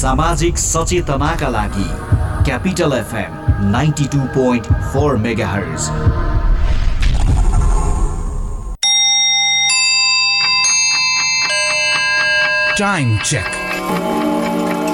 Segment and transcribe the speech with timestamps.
[0.00, 1.88] सामाजिक सचेतनाका लागि
[2.44, 5.16] Capital FM ninety two point four
[5.48, 5.90] megahertz
[12.76, 13.52] Time check.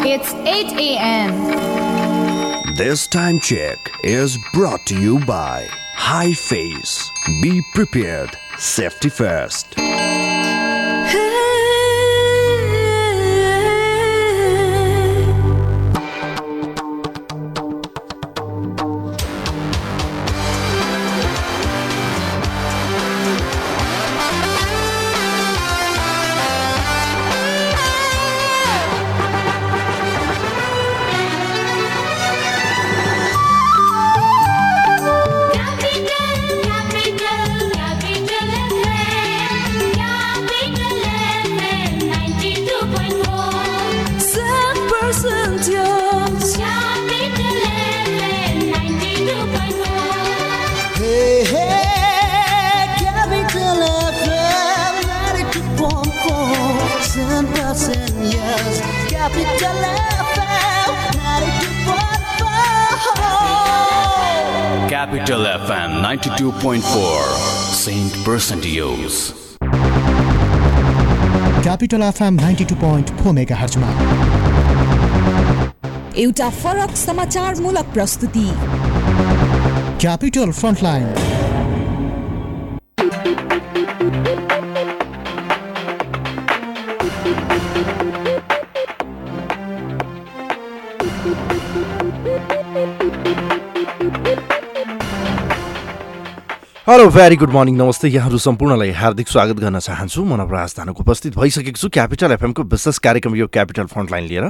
[0.04, 2.74] It's 8 a.m.
[2.74, 7.10] This time check is brought to you by High Face.
[7.40, 8.36] Be prepared.
[8.58, 9.78] Safety first.
[66.45, 67.21] 92.4
[67.75, 69.15] Saint Percentios.
[71.63, 73.89] Capital FM ninety two point four mega हर्चमा
[76.17, 78.47] एउटा फरक समाचारमूलक प्रस्तुति।
[80.01, 81.05] Capital frontline
[96.87, 101.33] hello very good morning नमस्ते यहाँहरू सम्पूर्णलाई हार्दिक स्वागत गर्न चाहन्छु। म नवराज धानुक उपस्थित
[101.33, 104.45] भइसकेको छु क्यापिटल एफएमको विशेष कार्यक्रम यो क्यापिटल फ्रन्टलाइन लिएर।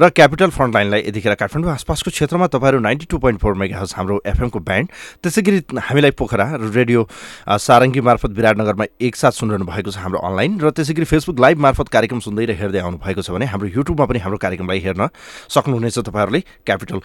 [0.00, 4.58] र क्यापिटल फ्रन्टलाइनलाई यतिखेर काठमाडौँ आसपासको क्षेत्रमा तपाईँहरू ninety two point four mega हाम्रो एफएमको
[4.64, 4.88] ब्यान्ड।
[5.20, 7.04] त्यसै गरी हामीलाई पोखरा र रेडियो
[7.52, 11.92] सारङ्गी मार्फत विराटनगरमा एकसाथ सुनिरहनु भएको छ हाम्रो अनलाइन। र त्यसै गरी फेसबुक लाइभ मार्फत
[11.92, 15.12] कार्यक्रम सुन्दै र हेर्दै आउनु भएको छ भने हाम्रो युट्युबमा पनि हाम्रो कार्यक्रमलाई हेर्न
[15.52, 16.98] सक्नुहुनेछ तपाईँहरूले क्यापिटल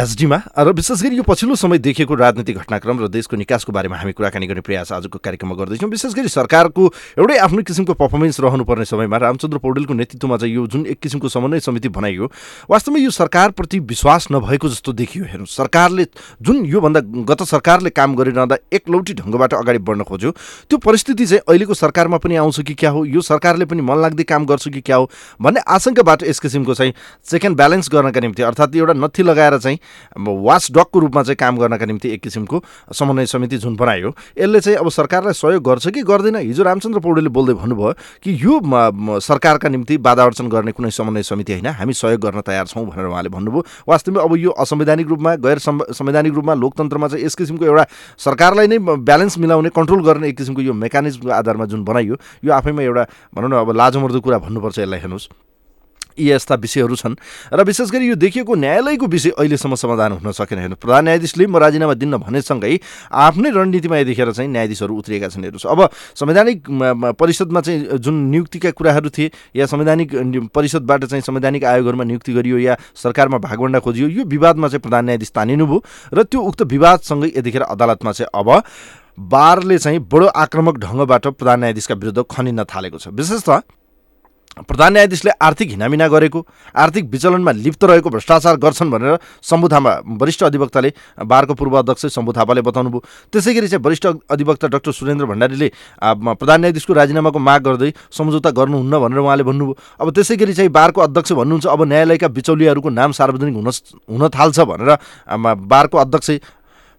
[0.00, 4.12] एसडीमा र विशेष गरी यो पछिल्लो समय देखिएको राजनीतिक घटनाक्रम र देशको निकासको बारेमा हामी
[4.12, 6.82] कुराकानी गर्ने प्रयास आजको कार्यक्रममा गर्दैछौँ। विशेष गरी सरकारको
[7.18, 11.60] एउटै आफ्नो किसिमको पर्फर्मेन्स रहनुपर्ने समयमा रामचन्द्र पौडेलको नेतृत्वमा चाहिँ यो जुन एक किसिमको समन्वय
[11.60, 12.30] समिति बनाइयो
[12.70, 16.06] वास्तवमा यो सरकारप्रति विश्वास नभएको जस्तो देखियो। हेर्नु सरकारले
[16.42, 20.30] जुन योभन्दा गत सरकारले काम गरिरहँदा एकलौटी ढङ्गबाट अगाडि बढ्न खोज्यो
[20.70, 23.04] त्यो परिस्थिति चाहिँ अहिलेको सरकारमा पनि आउँछ कि क्या हो?
[23.04, 25.10] यो सरकारले पनि मन लाग्दै काम गर्छ कि क्या हो?
[25.42, 26.92] भन्ने आशंकाबाट यस किसिमको चाहिँ
[27.26, 29.78] चेक एन्ड ब्यालेन्स गर्नका निम्ति अर्थात् एउटा नथी लगाएर चाहिँ
[30.46, 32.62] वाच डगको रूपमा चाहिँ काम गर्नका निम्ति एक किसिमको
[32.94, 36.36] समन्वय समिति जुन बनायो। यसले चाहिँ अब सरकारलाई सहयोग गर्छ कि गर्दैन?
[36.36, 38.54] हिजो रामचन्द्र पौडेलले बोल्दै भन्नुभयो कि यो
[39.20, 43.06] सरकारका निम्ति बाधा अर्चन गर्ने कुनै समन्वय समिति होइन हामी सहयोग गर्न तयार छौँ भनेर
[43.06, 47.84] उहाँले भन्नुभयो। वास्तवमा अब यो असंवैधानिक रूपमा गैर संवैधानिक रूपमा लोकतन्त्रमा चाहिँ यस किसिमको एउटा
[48.18, 52.82] सरकारलाई नै ब्यालेन्स मिलाउने कन्ट्रोल गर्ने एक किसिमको यो मेकानिजमको आधारमा जुन बनाइयो यो आफैमा
[52.82, 55.45] एउटा भनौँ न अब लाजमर्दो कुरा भन्नुपर्छ यसलाई हेर्नुहोस्।
[56.18, 57.14] यी यस्ता विषयहरू छन्।
[57.52, 61.56] र विशेष गरी यो देखिएको न्यायालयको विषय अहिलेसम्म समाधान हुन सकेन हेर्नु। प्रधान न्यायाधीशले म
[61.56, 62.78] राजीनामा दिन भनेसँगै
[63.12, 65.80] आफ्नै रणनीतिमा यतिखेर चाहिँ न्यायाधीशहरू उत्रिएका छन् हेर्नुहोस्। अब
[66.14, 66.58] संवैधानिक
[67.14, 72.76] परिषदमा चाहिँ जुन नियुक्तिका कुराहरू थिए या संवैधानिक परिषदबाट चाहिँ संवैधानिक आयोगहरूमा नियुक्ति गरियो या
[72.94, 75.82] सरकारमा भागवण्डा खोजियो यो विवादमा चाहिँ प्रधान न्यायाधीश तानिनुभयो
[76.14, 78.62] र त्यो उक्त विवादसँगै यतिखेर अदालतमा चाहिँ अब
[79.16, 83.60] बारले चाहिँ बडो आक्रामक ढङ्गबाट प्रधान न्यायाधीशका विरुद्ध खनिन थालेको छ। विशेषतः
[84.56, 86.40] प्रधान न्यायाधीशले आर्थिक हिनामिना गरेको
[86.74, 89.68] आर्थिक विचलनमा लिप्त रहेको भ्रष्टाचार गर्छन् भनेर शम्भु
[90.16, 93.00] वरिष्ठ अधिवक्ताले बारको पूर्व अध्यक्ष शम्भु थापाले बताउनुभयो।
[93.32, 95.68] त्यसै गरी चाहिँ वरिष्ठ अधिवक्ता डाक्टर सुरेन्द्र भण्डारीले
[96.00, 101.00] प्रधान न्यायाधीशको राजीनामाको माग गर्दै सम्झौता गर्नुहुन्न भनेर उहाँले भन्नुभयो। अब त्यसै गरी चाहिँ बारको
[101.04, 103.68] अध्यक्ष भन्नुहुन्छ अब न्यायालयका बिचौलियाहरूको नाम सार्वजनिक हुन
[104.08, 104.96] हुन थाल्छ भनेर
[105.68, 106.30] बारको अध्यक्ष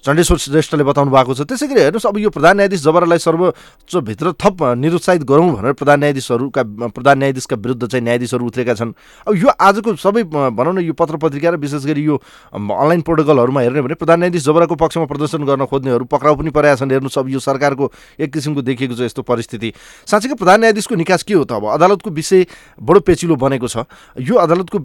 [0.04, 4.58] चण्डेश्वर श्रेष्ठले बताउनु भएको छ। त्यसै गरी हेर्नुहोस् अब यो प्रधान न्यायाधीश जबरालाई सर्वोच्चभित्र थप
[4.78, 8.92] निरुत्साहित गरौँ भनेर प्रधान न्यायाधीशहरूका प्रधान न्यायाधीशका विरुद्ध चाहिँ न्यायाधीशहरू उत्रेका छन्।
[9.28, 12.16] अब यो आजको सबै भनौँ न यो पत्र पत्रिका र विशेष गरी यो
[12.54, 16.92] अनलाइन प्रोटोकलहरूमा हेर्ने भने प्रधान न्यायाधीश जबराको पक्षमा प्रदर्शन गर्न खोज्नेहरू पक्राउ पनि परेका छन्।
[16.92, 19.74] हेर्नुहोस् अब यो सरकारको एक किसिमको देखिएको छ यस्तो परिस्थिति।
[20.08, 21.66] साँच्चीकै प्रधान न्यायाधीशको निकास के हो त अब?
[21.68, 22.46] अदालतको विषय
[22.80, 23.84] बडो पेचिलो बनेको छ।
[24.16, 24.78] यो अदालतको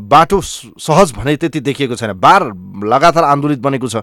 [0.00, 2.42] बाटो सहज भने त्यति देखिएको छैन। बार
[2.84, 3.96] लगातार आन्दोलित बनेको छ।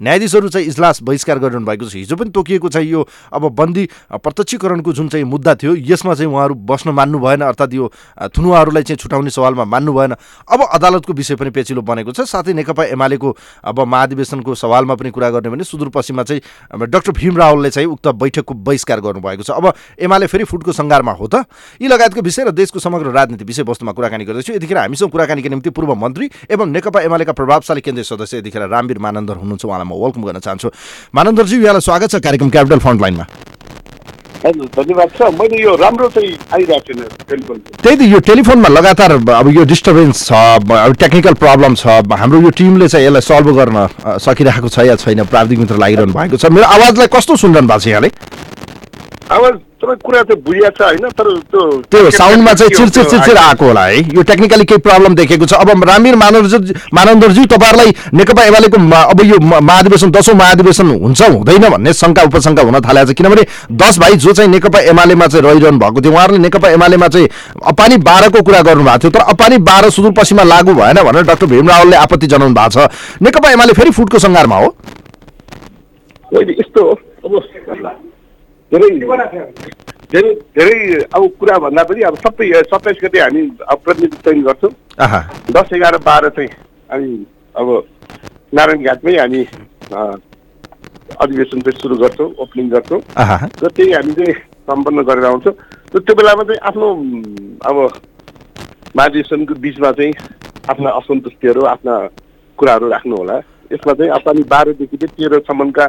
[0.00, 4.92] न्यायाधीशहरू चाहिँ इजलास बहिष्कार गरिरहनु भएको छ। हिजो पनि तोकिएको छ यो अब बन्दी प्रत्यक्षीकरणको
[4.92, 7.90] जुन चाहिँ मुद्दा थियो यसमा चाहिँ उहाँहरू बस्न मान्नु भएन अर्थात् यो
[8.36, 10.12] थुनुवाहरूलाई चाहिँ छुटाउने सवालमा मान्नु भएन।
[10.46, 15.30] अब अदालतको विषय पनि पेचिलो बनेको छ। साथै नेकपा एमालेको अब महाधिवेशनको सवालमा पनि कुरा
[15.30, 16.40] गर्ने भने सुदूरपश्चिममा चाहिँ
[16.86, 21.26] डाक्टर भीम रावलले चाहिँ उक्त बैठकको बहिष्कार गर्नुभएको छ। अब एमाले फेरि फुटको सङ्घारमा हो
[21.26, 21.48] त।
[21.80, 25.94] यी लगायतको विषय र देशको समग्र राजनीति विषयवस्तुमा कुराकानी गर्दैछु। यतिखेर हामीसँग कुराकानीका निम्ति पूर्व
[25.94, 30.38] मन्त्री एवं नेकपा एमालेका प्रभावशाली केन्द्रीय सदस्य यतिखेर रामवीर मानन्दर हुनुहुन्छ उहाँलाई म वेलकम गर्न
[30.42, 30.68] चाहन्छु।
[31.14, 33.26] मानन्दरजी यहाँलाई स्वागत छ कार्यक्रम क्यापिटल फ्रन्टलाइनमा
[34.36, 37.00] हजुर धन्यवाद छ। मैले यो राम्रो चाहिँ आइरहेको छैन
[37.30, 42.40] टेलिफोन। त्यही त यो टेलिफोनमा लगातार अब यो डिस्टर्बेन्स छ अब टेक्निकल प्रब्लम छ हाम्रो
[42.40, 43.78] यो टिमले चाहिँ यसलाई सल्भ गर्न
[44.22, 47.86] सकिरहेको छ या छैन प्राविधिक मित्र लागिरहनु भएको छ। मेरो आवाजलाई कस्तो सुनिरहनु भएको छ
[47.86, 48.10] यहाँले
[49.34, 49.54] आवाज
[49.86, 53.84] तपाईँ कुरा चाहिँ बुझिया छ होइन तर त्यो त्यो साउन्डमा चाहिँ चिरचिर चिरचिर आएको होला
[53.86, 59.20] है। यो टेक्निकली केही प्रब्लम देखेको छ। अब रामीर मानन्दर मानन्दरजी तपाईँहरूलाई नेकपा एमालेको अब
[59.24, 64.16] यो महाधिवेशन दसौँ महाधिवेशन हुन्छ हुँदैन भन्ने शङ्का उपशङ्का हुन थालेको छ किनभने दस भाइ
[64.18, 67.28] जो चाहिँ नेकपा एमालेमा चाहिँ रहिरहनु भएको थियो उहाँहरूले नेकपा एमालेमा चाहिँ
[67.64, 71.96] अपानी बाह्रको कुरा गर्नुभएको थियो। तर अपानी बाह्र सुदूरपश्चिममा लागू भएन भनेर डाक्टर भीम रावलले
[71.96, 74.74] आपत्ति जनाउनु भएको छ। नेकपा एमाले फेरि फुटको सङ्घारमा हो?
[76.32, 77.32] यस्तो अब
[78.76, 79.54] धेरै
[80.12, 80.78] धेरै धेरै
[81.14, 83.42] अब कुरा भन्दा पनि अब सबै सत्ताइस गते हामी
[83.72, 84.72] अब प्रतिनिधि चयन गर्छौँ।
[85.04, 85.20] आहा।
[85.56, 86.50] दस एघार बाह्र चाहिँ
[86.90, 87.10] हामी
[87.56, 87.68] अब
[88.54, 89.42] नारायण घाटमै हामी
[91.16, 94.34] अधिवेशन चाहिँ सुरु गर्छौँ ओपनिङ गर्छौँ। आहा। र त्यही हामी चाहिँ
[94.68, 95.54] सम्पन्न गरेर आउँछौँ
[95.94, 96.88] र त्यो बेलामा चाहिँ आफ्नो
[97.66, 97.76] अब
[98.96, 100.12] महाधिवेशनको बिचमा चाहिँ
[100.70, 101.94] आफ्ना असन्तुष्टिहरू आफ्ना
[102.58, 103.36] कुराहरू राख्नु होला
[103.72, 105.86] यसमा चाहिँ अब अनि बाह्रदेखि चाहिँ तेह्रसम्मका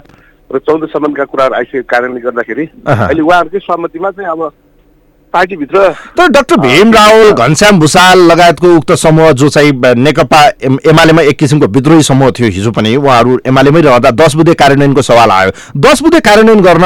[0.51, 4.41] र चौधसम्मका कुराहरू आइसकेको कारणले गर्दाखेरि अहँ। अहिले उहाँहरूकै सहमतिमा चाहिँ अब
[5.33, 5.89] पार्टीभित्र?
[6.17, 11.37] तर डाक्टर भीम रावल घनश्याम भूषाल लगायतको उक्त समूह जो चाहिँ नेकपा एम- एमालेमा एक
[11.37, 16.01] किसिमको विद्रोही समूह थियो हिजो पनि उहाँहरू एमालेमै रहँदा दस बुधे कार्यान्वयनको सवाल आयो। दस
[16.01, 16.83] बुधे कार्यान्वयन गर्न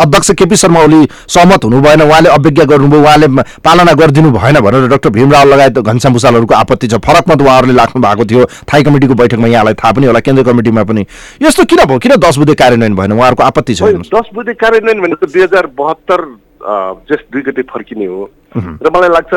[0.00, 4.88] अध्यक्ष केपी शर्मा ओली सहमत हुनु भएन उहाँले अवज्ञा गर्नुभयो उहाँले पालना गरिदिनु भएन भनेर
[4.88, 8.82] डाक्टर भीम रावल लगायत घनश्याम भूषालहरूको आपत्ति छ। फरक मत उहाँहरूले लाग्नु भएको थियो। थाई
[8.82, 11.06] कमिटीको बैठकमा यहाँलाई थाहा पनि होला केन्द्रीय कमिटीमा पनि।
[11.42, 11.98] यस्तो किन भयो?
[11.98, 13.12] किन दस बुधे कार्यान्वयन भएन?
[13.12, 18.22] उहाँहरूको आपत्ति छ। दस बुधे कार्यान्वयन भनेको दुई हजार बहत्तर जेठ दुई गते फर्किने हो।
[18.56, 19.32] र मलाई लाग्छ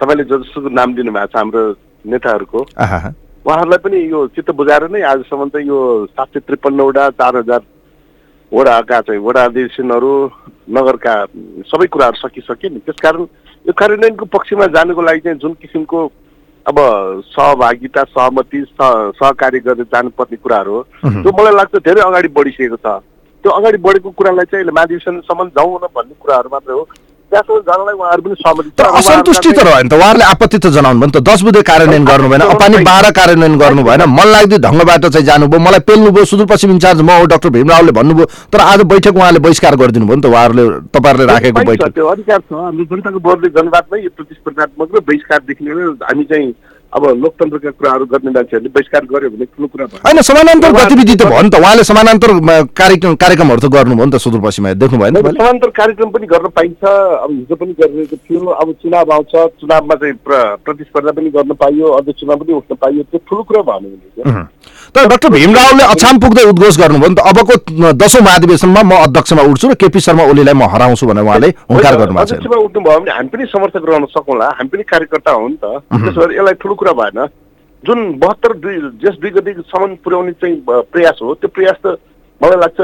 [0.00, 1.62] तपाईँले जसोको नाम दिनुभएको छ हाम्रो
[2.04, 2.60] नेताहरूको
[3.42, 5.78] उहाँहरूलाई पनि यो चित्त बुझाएर नै आजसम्म चाहिँ यो
[6.14, 7.60] सात सय त्रिपन्नवटा चार हजार
[8.52, 10.12] वडाका चाहिँ वडा अधिवेशनहरू
[10.70, 11.14] नगरका
[11.66, 13.22] सबै कुराहरू सकिसके नि। त्यसकारण
[13.66, 16.00] यो कार्यान्वयनको पक्षमा जानुको लागि चाहिँ जुन किसिमको
[16.66, 16.78] अब
[17.26, 23.02] सहभागिता सहमति सह सहकार्य गरेर जानुपर्ने कुराहरू हो त्यो मलाई लाग्छ धेरै अगाडि बढिसकेको छ।
[23.42, 26.86] त्यो अगाडि बढेको कुरालाई चाहिँ महाधिवेशनसम्म जाउँ न भन्ने कुराहरू मात्रै हो।
[27.32, 30.58] त्यहाँसम्म जानलाई उहाँहरू पनि सहमति छ। तर अब असन्तुष्टि त रह्यो नि त। उहाँहरूले आपत्ति
[30.58, 34.02] त जनाउनु भयो नि त। दस बुधे कार्यान्वयन गर्नु भएन अपनी बाह्र कार्यान्वयन गर्नु भएन।
[34.04, 38.26] मन लाग्दो ढङ्गबाट चाहिँ जानुभयो मलाई पेल्नुभयो सुदूरपश्चिम इन्चार्ज म हो डाक्टर भीम रावलले भन्नुभयो।
[38.52, 42.40] तर आज बैठक उहाँले बहिष्कार गरिदिनु भयो नि त उहाँहरूले तपाईँहरूले राखेको बैठक। त्यो अधिकार
[42.44, 46.52] छ। हाम्रो जनताको जनवादमै यो प्रतिस्पर्धात्मक र बहिष्कारदेखि लिएर हामी चाहिँ
[46.94, 51.22] अब लोकतन्त्रका कुराहरू गर्ने मान्छेहरूले बहिष्कार गर्यो भने ठुलो कुरा भयो। होइन समानान्तर गतिविधि त
[51.22, 52.28] भयो नि त। उहाँले समानान्तर
[52.76, 55.38] कार्यक्रम कार्यक्रमहरू त गर्नुभयो नि त सुदूरपश्चिममा। देख्नु भयो नि अब तपाईँले?
[55.38, 60.14] समानान्तर कार्यक्रम पनि गर्न पाइन्छ। अब हिजो पनि गरिरहेको थियो। अब चुनाव आउँछ। चुनावमा चाहिँ
[60.14, 64.32] प्र- प्रतिस्पर्धा पनि गर्न पाइयो। अध्यक्षमा पनि उठ्न पाइयो। त्यो ठुलो कुरा भएन भने।
[64.94, 67.54] तर डाक्टर भीम रावलले अछाम पुग्दै उद्घोष गर्नुभयो नि त। अबको
[67.96, 72.28] दसौँ महाधिवेशनमा म अध्यक्षमा उठ्छु र केपी शर्मा ओलीलाई म हराउँछु भनेर उहाँले हुङ्कार गर्नुभएको
[72.28, 76.20] छ। उठ्नुभयो भने हामी पनि समर्थक रहन सकौँला। हामी पनि कार्यकर्ता हो नि त। त्यसो
[76.20, 77.18] भएर यसलाई ठुलो कुरा भएन।
[77.84, 80.56] जुन बहत्तर दुई जस दुई गतिसम्म पुर्याउने चाहिँ
[80.92, 81.96] प्रयास हो त्यो प्रयास त
[82.40, 82.80] मलाई लाग्छ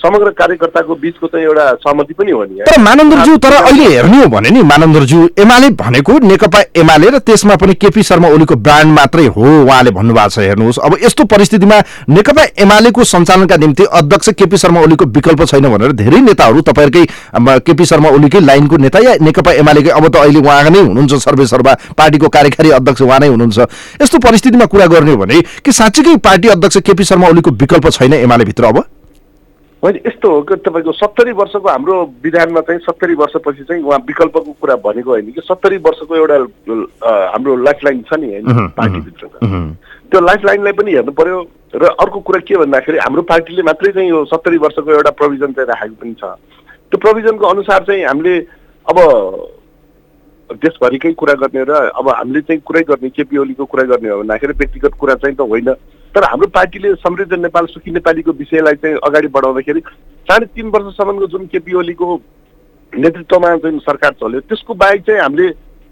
[0.00, 4.26] समग्र कार्यकर्ताको बिचको चाहिँ एउटा सहमति पनि हो नि तर मानन्दरज्यू तर अहिले हेर्ने हो
[4.30, 9.26] भने नि मानन्दरज्यू एमाले भनेको नेकपा एमाले र त्यसमा पनि केपी शर्मा ओलीको ब्रान्ड मात्रै
[9.26, 14.80] हो उहाँले भन्नुभएको छ हेर्नुहोस्। अब यस्तो परिस्थितिमा नेकपा एमालेको सञ्चालनका निम्ति अध्यक्ष केपी शर्मा
[14.80, 19.90] ओलीको विकल्प छैन भनेर धेरै नेताहरू तपाईँहरूकै केपी शर्मा ओलीकै लाइनको नेता या नेकपा एमालेकै
[19.90, 23.58] अब त अहिले उहाँ नै हुनुहुन्छ सर्वे सर्वा पार्टीको कार्यकारी अध्यक्ष उहाँ नै हुनुहुन्छ।
[24.02, 28.14] यस्तो परिस्थितिमा कुरा गर्ने हो भने कि साँच्चीकै पार्टी अध्यक्ष केपी शर्मा ओलीको विकल्प छैन
[28.14, 28.84] एमाले भित्र अब?
[29.82, 34.52] होइन यस्तो हो कि तपाईँको सत्तरी वर्षको हाम्रो विधानमा चाहिँ सत्तरी वर्षपछि चाहिँ उहाँ विकल्पको
[34.60, 36.36] कुरा भनेको होइन कि सत्तरी वर्षको एउटा
[37.32, 39.38] हाम्रो लाइफ लाइन छ नि होइन पार्टीभित्रको।
[40.10, 41.42] त्यो लाइफ लाइनलाई पनि हेर्नु पर्यो
[41.74, 45.68] र अर्को कुरा के भन्दाखेरि हाम्रो पार्टीले मात्रै चाहिँ यो सत्तरी वर्षको एउटा प्रोभिजन चाहिँ
[45.68, 48.38] राखेको पनि छ। त्यो प्रोभिजनको अनुसार चाहिँ हामीले
[48.86, 48.98] अब
[50.50, 54.52] देशभरिकै कुरा गर्ने र अब हामीले चाहिँ कुरै गर्ने केपी ओलीको कुरा गर्ने हो भन्दाखेरि
[54.56, 55.68] व्यक्तिगत कुरा चाहिँ त होइन।
[56.16, 59.80] तर हाम्रो पार्टीले समृद्ध नेपाल सुखी नेपालीको विषयलाई चाहिँ अगाडि बढाउँदाखेरि
[60.26, 62.06] साढे तिन वर्षसम्मको जुन केपी ओलीको
[62.92, 65.48] नेतृत्वमा जुन सरकार चल्यो त्यसको बाहेक चाहिँ हामीले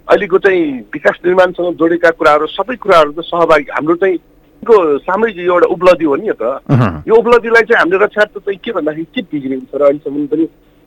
[0.08, 0.64] अहिलेको चाहिँ
[0.94, 4.16] विकास निर्माणसँग जोडेका कुराहरू सबै कुराहरू चाहिँ सहभागी हाम्रो चाहिँ
[4.62, 8.72] को सामूहिक यो एउटा उपलब्धि हो नि त। यो उपलब्धिलाई चाहिँ हामीले रक्षार्थ चाहिँ के
[8.72, 10.44] भन्दाखेरि के बिग्रिएको छ र अहिलेसम्म पनि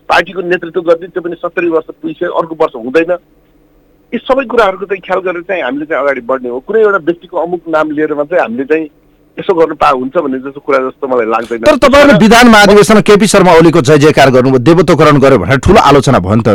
[0.10, 3.12] पार्टीको नेतृत्व गर्ने त्यो पनि सत्तरी वर्ष पुगिसक्यो अर्को वर्ष हुँदैन।
[4.14, 7.38] यी सबै कुराहरूको चाहिँ ख्याल गरेर चाहिँ हामीले चाहिँ अगाडि बढ्ने हो। कुनै एउटा व्यक्तिको
[7.38, 8.90] अमुक नाम लिएर मात्रै हामीले चाहिँ
[9.40, 13.28] यसो गर्नु पा हुन्छ भन्ने जस्तो कुरा जस्तो मलाई लाग्दैन। तर तपाईँहरूले विधान महाधिवेशनमा केपी
[13.28, 16.50] शर्मा ओलीको जय जयकार गर्नुभयो देवत्वकरण गर्यो भनेर ठुलो आलोचना भयो नि त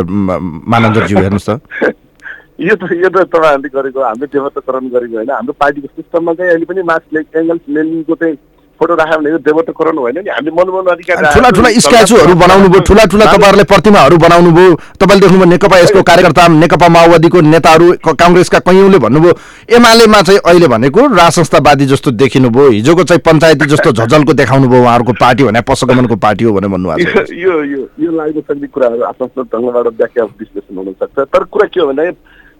[0.67, 1.59] मानन्दरज्यू हेर्नुहोस् त।
[2.67, 6.65] यो त यो त तपाईँहरूले गरेको हामीले देवत्वकरण गरेको होइन हाम्रो पार्टीको सिस्टममा चाहिँ अहिले
[6.65, 8.35] पनि मार्क्स एङ्गल्स लेनिनको चाहिँ
[8.83, 10.29] फोटो राख्यो भने यो देवत्वकरण होइन नि?
[10.35, 15.21] हामीले मनोमन अधिकार ठुला ठुला स्ट्याचुहरू बनाउनु भयो ठुला ठुला तपाईँहरूले प्रतिमाहरू बनाउनु भयो। तपाईँले
[15.23, 19.33] देख्नुभयो नेकपा यसको कार्यकर्ता नेकपा माओवादीको नेताहरू काङ्ग्रेसका कैयौँले भन्नुभयो
[19.77, 24.67] एमालेमा चाहिँ अहिले भनेको राज संस्थावादी जस्तो देखिनु भयो हिजोको चाहिँ पञ्चायती जस्तो झझल्को देखाउनु
[24.67, 28.67] भयो उहाँहरूको पार्टी भने पशुगमनको पार्टी हो भनेर भन्नुभएको छ। यो यो यो लाग्न सक्ने
[28.67, 32.11] कुराहरू आफ्नो आफ्नो ढङ्गबाट व्याख्या विश्लेषण हुन सक्छ। तर कुरा के हो भने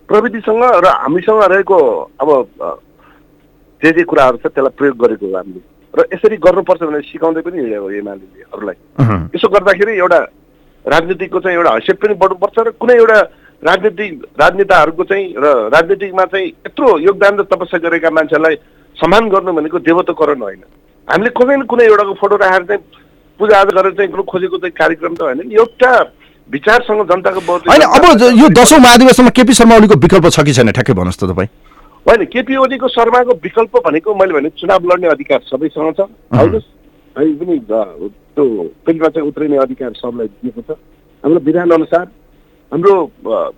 [0.10, 1.78] प्रविधिसँग र हामीसँग रहेको
[2.22, 2.30] अब
[3.82, 5.62] जे जे कुराहरू छ त्यसलाई प्रयोग गरेको हो हामीले।
[5.94, 8.78] र यसरी गर्नुपर्छ भनेर सिकाउँदै पनि हिँडेको हो एमाले अरूलाई।
[9.36, 10.20] यसो गर्दाखेरि एउटा
[10.86, 13.20] राजनीतिको चाहिँ एउटा हैसियत पनि बढ्नुपर्छ र कुनै एउटा
[13.64, 15.46] राजनीतिक राजनेताहरूको चाहिँ र
[15.76, 18.56] राजनीतिकमा चाहिँ यत्रो योगदान र तपस्या गरेका मान्छेलाई
[18.98, 20.62] सम्मान गर्नु भनेको देवत्वकरण होइन।
[21.08, 22.82] हामीले कुनै न कुनै एउटाको फोटो राखेर चाहिँ
[23.40, 25.92] पूजाआजा गरेर चाहिँ कुनै खोजेको चाहिँ कार्यक्रम त होइन नि। एउटा
[26.50, 28.04] विचारसँग जनताको बहुत होइन अब
[28.42, 30.72] यो दसौँ महाधिवेशनमा केपी शर्मा ओलीको विकल्प छ कि छैन?
[30.72, 31.50] ठ्याक्कै भन्नुहोस् त तपाईँ।
[32.06, 36.02] होइन केपी ओलीको शर्माको विकल्प भनेको मैले भने चुनाव लड्ने अधिकार सबैसँग छ।
[36.36, 36.68] आउनुहोस्।
[37.16, 38.44] हामी पनि त्यो
[38.86, 40.76] फिल्डमा चाहिँ उत्रिने अधिकार सबलाई दिएको छ।
[41.24, 42.06] हाम्रो विधान अनुसार
[42.72, 42.94] हाम्रो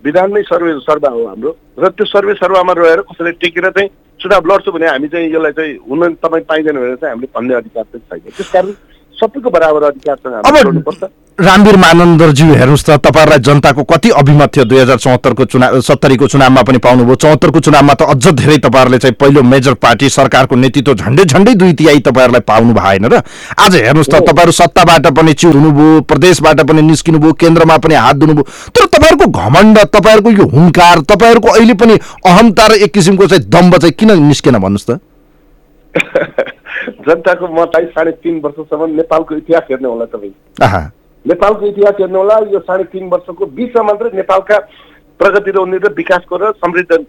[0.06, 4.46] विधान नै सर्वे सर्वा हो हाम्रो। र त्यो सर्वे सर्वामा रहेर कसैले टेकेर चाहिँ चुनाव
[4.46, 8.06] लड्छु भने हामी चाहिँ यसलाई चाहिँ हुन तपाईँ पाइँदैन भनेर चाहिँ हामीले भन्ने अधिकार चाहिँ
[8.06, 8.72] छैन। त्यस कारण
[9.16, 14.98] सबैको बराबर अधिकार अब रामवीर मानन्दरज्यू हेर्नुहोस् त तपाईँहरूलाई जनताको कति अभिमत थियो दुई हजार
[14.98, 19.74] चौहत्तरको चुनाव सत्तरीको चुनावमा पनि पाउनुभयो। चौहत्तरको चुनावमा त अझ धेरै तपाईँहरूले चाहिँ पहिलो मेजर
[19.76, 23.20] पार्टी सरकारको नेतृत्व झन्डै झन्डै दुई तिहाई तपाईँहरूलाई पाउनु भएन र
[23.60, 28.44] आज हेर्नुहोस् त तपाईँहरू सत्ताबाट पनि च्युत हुनुभयो प्रदेशबाट पनि निस्किनुभयो केन्द्रमा पनि हात धुनुभयो।
[28.72, 33.78] तर तपाईँहरूको घमण्ड तपाईँहरूको यो हुङ्कार तपाईँहरूको अहिले पनि अहमता र एक किसिमको चाहिँ दम्ब
[33.78, 35.00] चाहिँ किन निस्केन भन्नुहोस् त?
[37.08, 40.34] जनताको मतलाई साढे तिन वर्षसम्म नेपालको इतिहास हेर्ने होला तपाईँ।
[41.26, 44.58] नेपालको इतिहास हेर्नु होला यो साढे तिन वर्षको बिचमा मात्रै नेपालका
[45.20, 47.06] प्रगति र उन्नति र विकासको र समृद्ध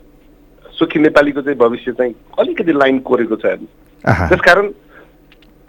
[0.78, 3.46] सुखी नेपालीको चाहिँ भविष्य चाहिँ अलिकति लाइन कोरेको छ
[4.04, 4.68] त्यसकारण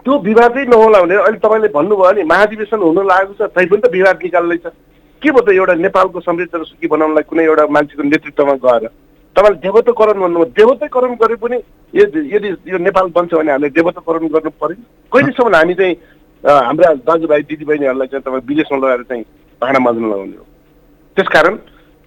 [0.06, 3.90] त्यो विवादै नहोला भने अहिले तपाईँले भन्नुभयो नि महाधिवेशन हुन लागेको छ तै पनि त
[3.92, 4.66] विवाद निकाल्दैछ।
[5.22, 8.88] के भयो त एउटा नेपालको समृद्ध र सुखी बनाउनलाई कुनै एउटा मान्छेको नेतृत्वमा गएर
[9.38, 11.56] तपाईँले देवत्वकरण भन्नुभयो देवत्वकरण गरे पनि
[11.94, 14.76] यदि यो नेपाल बन्छ भने हामीले देवत्वकरण गर्नु पऱ्यो
[15.12, 15.94] कहिलेसम्म हामी चाहिँ
[16.44, 19.24] हाम्रा दाजुभाइ दिदीबहिनीहरूलाई चाहिँ तपाईँ विदेशमा लगाएर चाहिँ
[19.62, 20.44] भाँडा माझ्न लगाउने हो।
[21.16, 21.54] त्यसकारण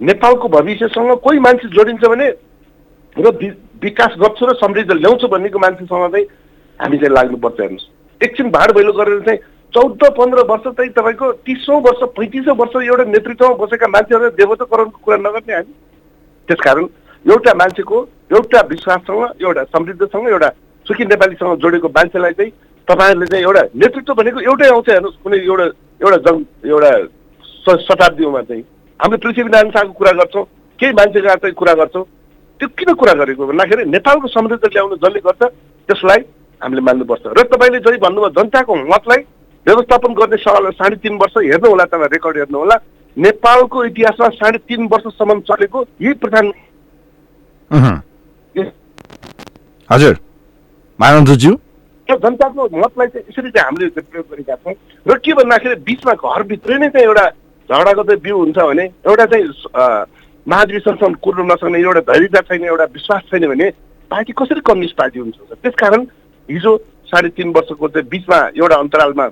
[0.02, 2.28] नेपालको भविष्यसँग कोही मान्छे जोडिन्छ भने
[3.16, 3.32] र
[3.84, 6.26] विकास गर्छु र समृद्ध ल्याउँछु भन्नेको मान्छेसँग चाहिँ
[6.80, 7.90] हामी चाहिँ लाग्नुपर्छ हेर्नुहोस्।
[8.22, 9.40] एकछिन भाड भैलो गरेर चाहिँ
[9.74, 15.18] चौध पन्ध्र वर्ष चाहिँ तपाईँको तिसौँ वर्ष पैँतिसौँ वर्ष एउटा नेतृत्वमा बसेका मान्छेहरू देवताकरणको कुरा
[15.18, 15.74] नगर्ने हामी।
[16.48, 16.86] त्यसकारण
[17.26, 17.98] एउटा मान्छेको
[18.34, 20.50] एउटा विश्वाससँग एउटा समृद्धसँग एउटा
[20.86, 22.52] सुखी नेपालीसँग जोडेको मान्छेलाई चाहिँ
[22.88, 25.66] तपाईँहरूले चाहिँ एउटा नेतृत्व भनेको एउटै आउँछ हेर्नुहोस् कुनै एउटा
[26.02, 26.36] एउटा जङ
[26.66, 26.92] एउटा
[27.88, 28.64] शताब्दीमा चाहिँ।
[29.00, 30.44] हामीले पृथ्वीनारायण शाहको कुरा गर्छौँ
[30.80, 32.04] केही मान्छेका चाहिँ कुरा गर्छौँ।
[32.60, 33.46] त्यो किन कुरा गरेको?
[33.48, 36.22] भन्दाखेरि नेपालको समृद्ध ल्याउनु जसले गर्छ त्यसलाई
[36.62, 39.22] हामीले मान्नुपर्छ। र तपाईँले जति भन्नुभयो जनताको मतलाई
[39.66, 42.76] व्यवस्थापन गर्ने सवाल साढे तिन वर्ष हेर्नु होला तपाईँ रेकर्ड हेर्नु होला।
[43.18, 46.52] नेपालको इतिहासमा साढे तिन वर्षसम्म चलेको यही प्रधान।
[49.90, 50.16] हजुर
[51.00, 51.54] मानन्दज्यू
[52.08, 54.74] त्यो जनताको मतलाई चाहिँ यसरी चाहिँ हामीले प्रयोग गरेका छौँ।
[55.08, 57.26] र के भन्दाखेरि बिचमा घरभित्रै नै चाहिँ एउटा
[57.70, 59.46] झगडाको चाहिँ बिउ हुन्छ भने एउटा चाहिँ
[60.48, 63.68] महाधिवेशनसम्म कुर्नु नसक्ने एउटा धैर्यता छैन एउटा विश्वास छैन भने
[64.12, 65.38] पार्टी कसरी कम्युनिस्ट पार्टी हुन्छ?
[65.64, 66.02] त्यसकारण
[66.50, 66.72] हिजो
[67.08, 69.26] साढे तिन वर्षको चाहिँ बिचमा एउटा अन्तरालमा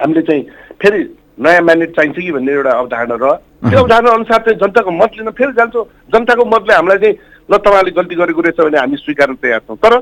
[0.00, 0.42] हामीले चाहिँ
[0.82, 1.00] फेरि
[1.38, 5.30] नयाँ म्यान्डेट चाहिन्छ कि भन्ने एउटा अवधारणा रह्यो त्यो अवधारणा अनुसार चाहिँ जनताको मत लिन
[5.38, 5.84] फेरि जान्छौँ।
[6.14, 7.16] जनताको मतले हामीलाई चाहिँ
[7.48, 9.94] ल तपाईँहरूले गल्ती गरेको रहेछ भने हामी स्वीकार्न तयार छौँ। तर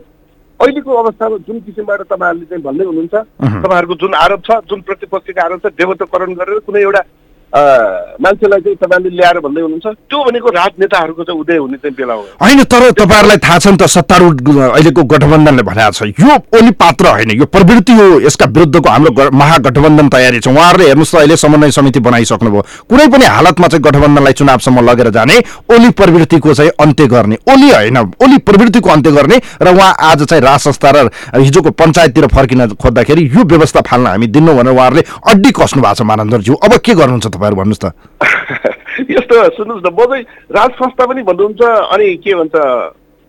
[0.60, 3.14] अहिलेको अवस्थामा जुन किसिमबाट तपाईँहरूले चाहिँ भन्दै हुनुहुन्छ
[3.62, 7.02] तपाईँहरूको जुन आरोप छ जुन प्रतिपक्षको आरोप छ देवत्वकरण गरेर कुनै एउटा
[7.52, 12.22] मान्छेलाई चाहिँ तपाईँले ल्याएर भन्दै हुनुहुन्छ। त्यो भनेको राजनेताहरूको चाहिँ उदय हुने चाहिँ बेला हो।
[12.42, 14.36] होइन तर तपाईँहरूलाई थाहा छ नि त सत्तारूढ
[14.76, 20.08] अहिलेको गठबन्धनले भनेको छ यो ओली पात्र होइन यो प्रवृत्ति हो यसका विरुद्धको हाम्रो महागठबन्धन
[20.08, 24.80] तयारी छ। उहाँहरूले हेर्नुहोस् त अहिले समन्वय समिति बनाइसक्नुभयो। कुनै पनि हालतमा चाहिँ गठबन्धनलाई चुनावसम्म
[24.84, 25.36] लगेर जाने
[25.70, 30.42] ओली प्रवृत्तिको चाहिँ अन्त्य गर्ने ओली होइन ओली प्रवृत्तिको अन्त्य गर्ने र उहाँ आज चाहिँ
[30.42, 35.50] राज संस्था र हिजोको पञ्चायततिर फर्किन खोज्दाखेरि यो व्यवस्था फाल्न हामी दिन्नौँ भनेर उहाँहरूले अड्डी
[35.56, 37.86] कस्नु भएको छ मानन्दरज्यू। अब के गर्नुहुन्छ तपाईँहरू भन्नुहोस् त।
[39.14, 41.62] यस्तो सुन्नुहोस् न म चाहिँ राज संस्था पनि भन्नुहुन्छ
[41.92, 42.56] अनि के भन्छ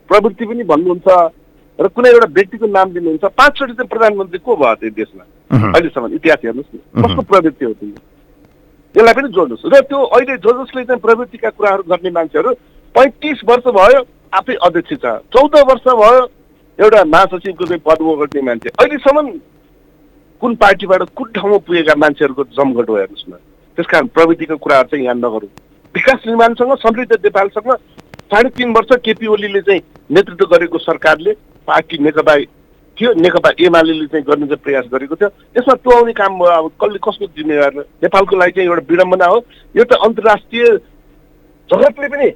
[0.09, 1.07] प्रवृत्ति पनि भन्नुहुन्छ
[1.79, 5.23] र कुनै एउटा व्यक्तिको नाम दिनुहुन्छ। पाँचचोटि चाहिँ प्रधानमन्त्री को भयो त्यो देशमा?
[5.51, 7.99] अहँ। अहिलेसम्म इतिहास हेर्नुहोस् न। कस्तो प्रवृत्ति हो त्यो?
[8.95, 12.51] यसलाई पनि जोड्नुहोस्। र त्यो अहिले जो जसले चाहिँ प्रवृत्तिका कुराहरू गर्ने मान्छेहरू
[12.95, 13.99] पैँतिस वर्ष भयो
[14.33, 16.21] आफै अध्यक्ष छ। चौध वर्ष भयो
[16.79, 19.27] एउटा महासचिवको चाहिँ पद ओगट्ने मान्छे। अहिलेसम्म
[20.41, 23.37] कुन पार्टीबाट कुन ठाउँमा पुगेका मान्छेहरूको जमघट हो हेर्नुहोस् न।
[23.77, 25.49] त्यस कारण प्रविधिको कुराहरू चाहिँ यहाँ नगरौँ।
[25.95, 27.71] विकास निर्माणसँग समृद्ध नेपालसँग
[28.33, 29.81] साढे तिन वर्ष केपी ओलीले चाहिँ
[30.11, 31.31] नेतृत्व गरेको सरकारले
[31.67, 32.35] पार्टी नेकपा
[32.97, 37.25] थियो नेकपा एमाले चाहिँ गर्ने चाहिँ प्रयास गरेको थियो। यसमा टुहाउने काम अब कसले कसको
[37.37, 39.37] जिम्मेवार नेपालको लागि चाहिँ एउटा विडम्बना हो।
[39.75, 40.65] यो त अन्तर्राष्ट्रिय
[41.69, 42.29] जगतले पनि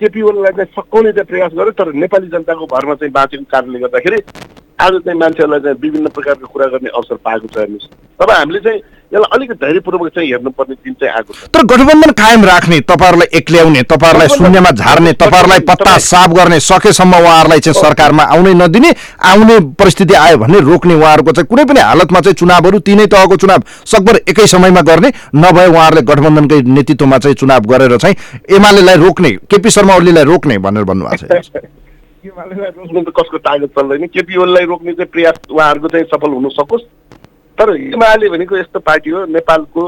[0.00, 4.22] केपी ओलीलाई चाहिँ सकाउने चाहिँ प्रयास गर्यो तर नेपाली जनताको भरमा चाहिँ बाँचेको कारणले गर्दाखेरि
[4.80, 8.80] आज चाहिँ मान्छेहरूलाई चाहिँ विभिन्न प्रकारको कुरा गर्ने अवसर पाएको छ हेर्नुहोस् तब हामीले चाहिँ
[9.14, 13.82] यसलाई अलिकति धैर्यपूर्वक चाहिँ हेर्नुपर्ने दिन चाहिँ आएको छ। तर गठबन्धन कायम राख्ने तपाईँहरूलाई एक्ल्याउने
[13.92, 18.90] तपाईँहरूलाई शून्यमा झार्ने तपाईँहरूलाई पत्ता साफ गर्ने सकेसम्म उहाँहरूलाई चाहिँ सरकारमा आउनै नदिने
[19.32, 23.62] आउने परिस्थिति आयो भने रोक्ने उहाँहरूको चाहिँ कुनै पनि हालतमा चाहिँ चुनावहरू तिनै तहको चुनाव
[23.92, 28.16] सकभर एकै समयमा गर्ने नभए उहाँहरूले गठबन्धनकै नेतृत्वमा चाहिँ चुनाव गरेर चाहिँ
[28.58, 31.64] एमालेलाई रोक्ने केपी शर्मा ओलीलाई रोक्ने भनेर भन्नुभएको छ।
[32.24, 36.84] रोक्नु त कसको तागत चल्दैन केपी ओलीलाई रोक्ने चाहिँ प्रयास उहाँहरूको चाहिँ सफल हुन सकोस्।
[37.58, 39.82] तर एमाले भनेको यस्तो पार्टी हो नेपालको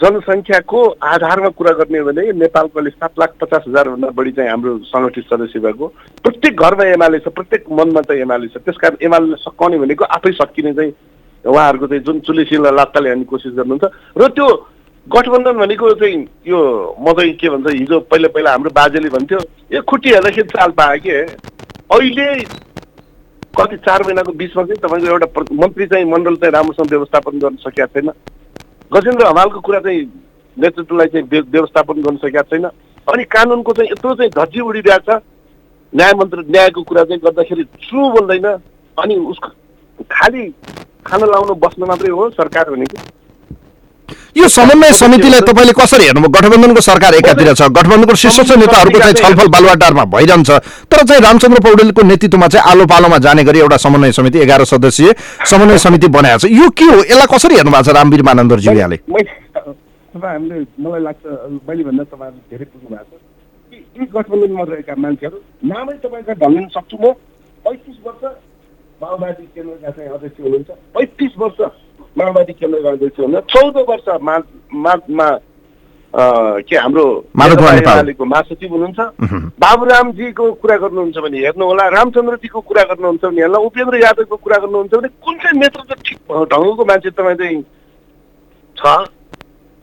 [0.00, 4.76] जनसङ्ख्याको आधारमा कुरा गर्ने हो भने नेपालको अहिले सात लाख पचास हजारभन्दा बढी चाहिँ हाम्रो
[4.86, 5.86] सङ्गठित सदस्य भएको
[6.22, 10.32] प्रत्येक घरमा एमाले छ प्रत्येक मनमा चाहिँ एमाले छ। त्यस कारण एमाले सकाउने भनेको आफै
[10.36, 10.92] सकिने चाहिँ
[11.44, 13.84] उहाँहरूको चाहिँ जुन चुलेसिला लात्ताले हान्ने कोसिस गर्नुहुन्छ।
[14.20, 14.46] र त्यो
[15.06, 16.16] गठबन्धन भनेको चाहिँ
[16.46, 16.60] यो
[17.00, 19.38] म चाहिँ के भन्छ हिजो पहिला पहिला हाम्रो बाजेले भन्थ्यो
[19.72, 21.16] यो खुट्टी हेर्दाखेरि चाल पायो कि?
[21.88, 22.28] अहिले
[23.60, 27.86] कति चार महिनाको बिचमा चाहिँ तपाईँको एउटा मन्त्री चाहिँ मण्डल चाहिँ राम्रोसँग व्यवस्थापन गर्न सकेका
[27.86, 28.10] छैन।
[28.94, 30.22] गजेन्द्र हमालको कुरा चाहिँ
[30.58, 32.64] नेतृत्वलाई चाहिँ व्य- व्यवस्थापन गर्न सकेका छैन।
[33.12, 35.22] अनि कानुनको चाहिँ यत्रो चाहिँ धज्जी उडिरहेको छ।
[35.94, 38.46] न्याय मन्त्री न्यायको कुरा चाहिँ गर्दाखेरि चु बोल्दैन।
[39.02, 39.48] अनि उसको
[40.10, 40.54] खालि
[41.06, 42.98] खाना लाउनु बस्नु मात्रै हो सरकार भनेको।
[44.36, 49.48] यो समन्वय समितिलाई तपाईँले कसरी हेर्नुभयो गठबन्धनको सरकार एकातिर छ गठबन्धनको शीर्ष नेताहरूको चाहिँ छलफल
[49.54, 50.50] बालुवाटारमा भइरहन्छ।
[50.86, 55.14] तर चाहिँ रामचन्द्र पौडेलको नेतृत्वमा चाहिँ आलो पालोमा जाने गरी एउटा समन्वय समिति एघार सदस्यीय
[55.50, 56.98] समन्वय समिति बनाएको छ। यो के हो?
[57.02, 58.96] यसलाई कसरी हेर्नु भएको छ रामवीर मानन्दरजी यहाँले
[60.16, 61.24] तपाईँहरूले मलाई लाग्छ
[61.68, 63.20] मैले भन्दा तपाईँहरू धेरै बुझ्नु भएको छ
[63.70, 67.12] कि यी गठबन्धनमा रहेका मान्छेहरू नामै तपाईँका ढल्न सक्छु म।
[67.64, 68.22] पैँतिस वर्ष
[69.02, 71.58] माओवादी केन्द्रका चाहिँ अध्यक्ष हुनुहुन्छ। पैँतिस वर्ष
[72.18, 75.28] माओवादी केन्द्रका अध्यक्ष हुनुहुन्छ चौध वर्ष मा
[76.14, 79.00] के हाम्रो महासचिव हुनुहुन्छ।
[79.60, 84.92] बाबुरामजीको कुरा गर्नुहुन्छ भने हेर्नु होला रामचन्द्रजीको कुरा गर्नुहुन्छ भने हेर्नु उपेन्द्र यादवको कुरा गर्नुहुन्छ
[84.94, 86.18] भने कुन चाहिँ नेतृत्व ठिक
[86.52, 87.62] ढङ्गको मान्छे तपाईँ चाहिँ
[88.76, 88.80] छ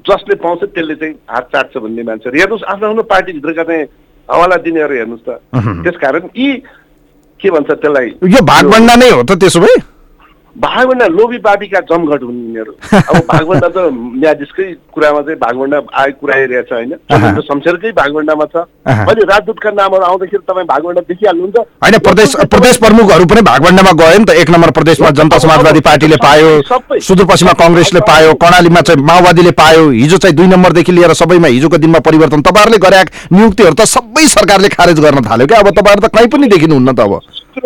[0.05, 3.85] जसले पाउँछ त्यसले चाहिँ हात चाट्छ भन्ने मान्छेहरू हेर्नुहोस् आफ्नो आफ्नो पार्टीभित्रका चाहिँ
[4.29, 5.29] हवाला दिनेहरू हेर्नुहोस् त।
[5.85, 6.49] त्यसकारण यी
[7.39, 9.75] के भन्छ त्यसलाई यो भागभण्डा नै हो त त्यसो भए?
[10.55, 16.35] भागभन्डा लोभी पापीका जमघट हुन् यिनीहरू। अब भागभन्डा त न्यायाधीशकै कुरामा चाहिँ भागभन्डा आएको कुरा
[16.37, 21.97] हेरेको छ होइन शमशेरकै भागभन्डामा छ। अहँ। अहिले राजदूतका नामहरू आउँदाखेरि तपाईँ भागभन्डा देखिहाल्नुहुन्छ। होइन
[22.05, 26.49] प्रदेश प्रदेश प्रमुखहरू पनि भागभण्डामा गयो नि त। एक नम्बर प्रदेशमा जनता समाजवादी पार्टीले पायो
[27.01, 31.99] सुदूरपश्चिममा कङ्ग्रेसले पायो कर्णालीमा चाहिँ माओवादीले पायो। हिजो चाहिँ दुई नम्बरदेखि लिएर सबैमा हिजोको दिनमा
[32.05, 33.01] परिवर्तन। तपाईँहरूले गरे
[33.33, 35.59] नियुक्तिहरू त सबै सरकारले खारेज गर्न थाल्यो क्या?
[35.59, 37.19] अब तपाईँहरू त कहीँ पनि देखिनुहुन्न त अब।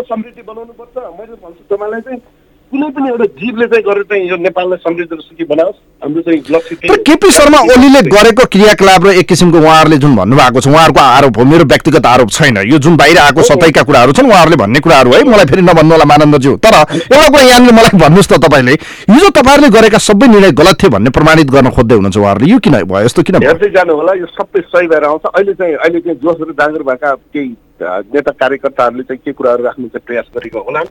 [0.08, 2.19] समृद्धि बनाउनुपर्छ। मैले भन्छु तपाईँलाई चाहिँ
[2.67, 6.39] कुनै पनि एउटा जीवले चाहिँ गरेर चाहिँ यो नेपाललाई समृद्ध र सुखी बनाओस्। हाम्रो चाहिँ
[6.51, 10.99] लक्ष्य तर। केपी शर्मा ओलीले गरेको क्रियाकलाप र एक किसिमको उहाँहरूले जुन भन्नुभएको छ उहाँहरूको
[10.99, 14.80] आरोप हो मेरो व्यक्तिगत आरोप छैन। यो जुन बाहिर आएको सतैका कुराहरू छन् उहाँहरूले भन्ने
[14.84, 18.73] कुराहरू है मलाई फेरि नभन्नु होला मानन्दज्यू तर एउटा कुरा यहाँनिर मलाई भन्नुहोस् त तपाईँले
[19.15, 22.75] हिजो तपाईँहरूले गरेका सबै निर्णय गलत थियो भन्ने प्रमाणित गर्न खोज्दै हुनुहुन्छ उहाँहरूले। यो किन
[22.84, 23.06] भयो?
[23.08, 26.38] यस्तो किन हेर्दै जानु होला यो सबै सही भएर आउँछ। अहिले चाहिँ अहिले चाहिँ जोस
[26.43, 27.49] र जाँगर भएका केही
[27.82, 30.82] नेता कार्यकर्ताहरूले चाहिँ के कुराहरू राख्नु चाहिँ प्रयास गरेको होला।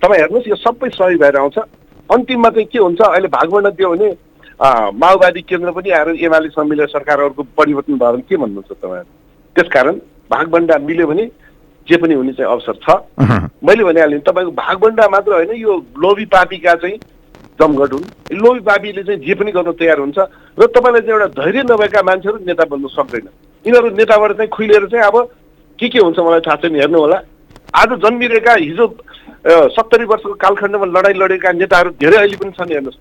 [0.00, 1.58] तपाईँ हेर्नुहोस् यो सबै सही भएर आउँछ।
[2.08, 4.08] अन्तिममा चाहिँ के हुन्छ अहिले भागभण्डा दियो भने
[4.94, 9.10] माओवादी केन्द्र पनि आएर एमालेसँग मिलेर सरकारहरूको परिवर्तन भयो भने के भन्नुहुन्छ तपाईँहरू
[9.56, 9.96] त्यसकारण
[10.30, 11.24] भागभण्डा मिल्यो भने
[11.88, 12.88] जे पनि हुने चाहिँ अवसर छ।
[13.60, 16.98] मैले भनिहालेँ तपाईँको भागभण्डा मात्र होइन यो लोभी पापीका चाहिँ
[17.60, 21.62] जमघट हुन्। लोभी बाबीले चाहिँ जे पनि गर्न तयार हुन्छ र तपाईँलाई चाहिँ एउटा धैर्य
[21.62, 23.28] नभएका मान्छेहरू नेता बन्नु सक्दैन।
[23.64, 25.16] यिनीहरू नेताबाट चाहिँ खुइलेर चाहिँ अब
[25.78, 27.18] के के हुन्छ मलाई थाहा छैन हेर्नु होला।
[27.74, 28.86] आज जन्मिरहेका हिजो
[29.76, 32.98] सत्तरी वर्षको कालखण्डमा लडाइँ लडेका नेताहरू धेरै अहिले पनि छन् हेर्नुहोस्।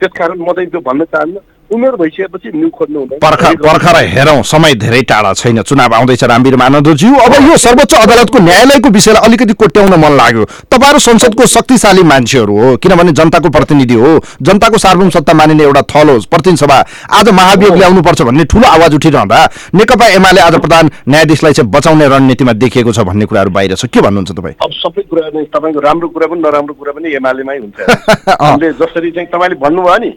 [0.00, 1.36] त्यसकारण म चाहिँ त्यो भन्न चाहन्न
[1.70, 7.34] उमेर भइसकेपछि न्यु खोज्नु पर्खर हेरौँ समय धेरै टाढा छैन। चुनाव आउँदैछ रामवीर मानन्दज्यू अब
[7.46, 13.12] यो सर्वोच्च अदालतको न्यायालयको विषयलाई अलिकति कोट्याउन मन लाग्यो। तपाईँहरू संसदको शक्तिशाली मान्छेहरू हो किनभने
[13.12, 16.78] जनताको प्रतिनिधि हो। जनताको सार्वभौम सत्ता मानिने एउटा थल हो प्रतिनिधि सभा।
[17.12, 19.38] आज महाभियोग ल्याउनुपर्छ भन्ने ठुलो आवाज उठिरहँदा
[19.74, 24.00] नेकपा एमाले आज प्रधान न्यायाधीशलाई चाहिँ बचाउने रणनीतिमा देखिएको छ भन्ने कुराहरू बाहिर छ। के
[24.00, 24.54] भन्नुहुन्छ तपाईँ?
[24.58, 27.78] अब सबै कुरा नै तपाईँको राम्रो कुरा पनि नराम्रो कुरा पनि एमालेमै हुन्छ।
[28.80, 30.10] जसरी चाहिँ तपाईँले भन्नुभयो नि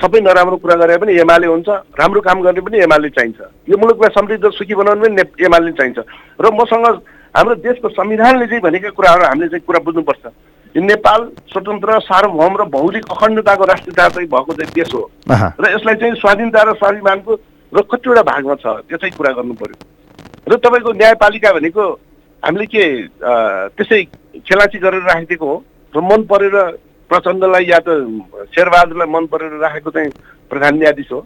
[0.00, 4.14] सबै नराम्रो कुरा गरे पनि एमाले हुन्छ राम्रो काम गर्ने पनि एमाले चाहिन्छ। यो मुलुकलाई
[4.14, 5.98] समृद्ध सुखी बनाउनु पनि ने- एमाले चाहिन्छ।
[6.40, 6.86] र मसँग
[7.36, 10.24] हाम्रो देशको संविधानले चाहिँ भनेका कुराहरू हामीले चाहिँ कुरा बुझ्नुपर्छ।
[10.76, 11.20] यो नेपाल
[11.52, 16.62] स्वतन्त्र सार्वभौम र भौगोलिक अखण्डताको राष्ट्रियता चाहिँ भएको चाहिँ देश हो। र यसलाई चाहिँ स्वाधीनता
[16.62, 17.32] र स्वाभिमानको
[17.72, 19.76] र कतिवटा भागमा छ त्यो चाहिँ कुरा गर्नु पर्यो।
[20.48, 21.84] र तपाईँको न्यायपालिका भनेको
[22.42, 22.84] हामीले के
[23.76, 24.02] त्यसै
[24.46, 25.56] खेलाची गरेर राखिदिएको हो?
[25.96, 26.56] र मन परेर
[27.08, 27.88] प्रचण्डलाई या त
[28.52, 30.10] शेरबहादुरलाई मन परेर राखेको चाहिँ
[30.50, 31.20] प्रधान न्यायाधीश हो।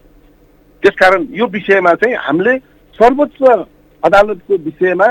[0.83, 2.57] त्यसकारण यो विषयमा चाहिँ हामीले
[2.99, 3.43] सर्वोच्च
[4.03, 5.07] अदालतको विषयमा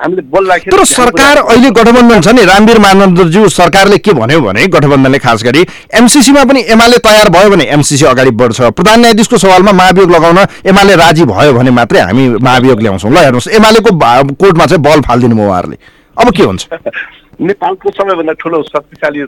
[0.00, 5.18] हामीले बोल्दाखेरि तर सरकार अहिले गठबन्धन छ नि। रामवीर मानन्दज्यू सरकारले के भन्यो भने गठबन्धनले
[5.20, 5.64] खास गरी
[6.00, 10.94] एमसिसीमा पनि एमाले तयार भयो भने एमसिसी अगाडि बढ्छ। प्रधान न्यायाधीशको सवालमा महाभियोग लगाउन एमाले
[10.96, 13.90] राजी भयो भने मात्रै हामी महाभियोग ल्याउँछौँ। ल हेर्नुहोस् एमालेको
[14.40, 15.76] कोर्टमा चाहिँ बल फालिदिनु भयो उहाँहरूले।
[16.16, 16.68] अब के हुन्छ?
[17.48, 19.24] नेपालको सबैभन्दा ठुलो शक्तिशाली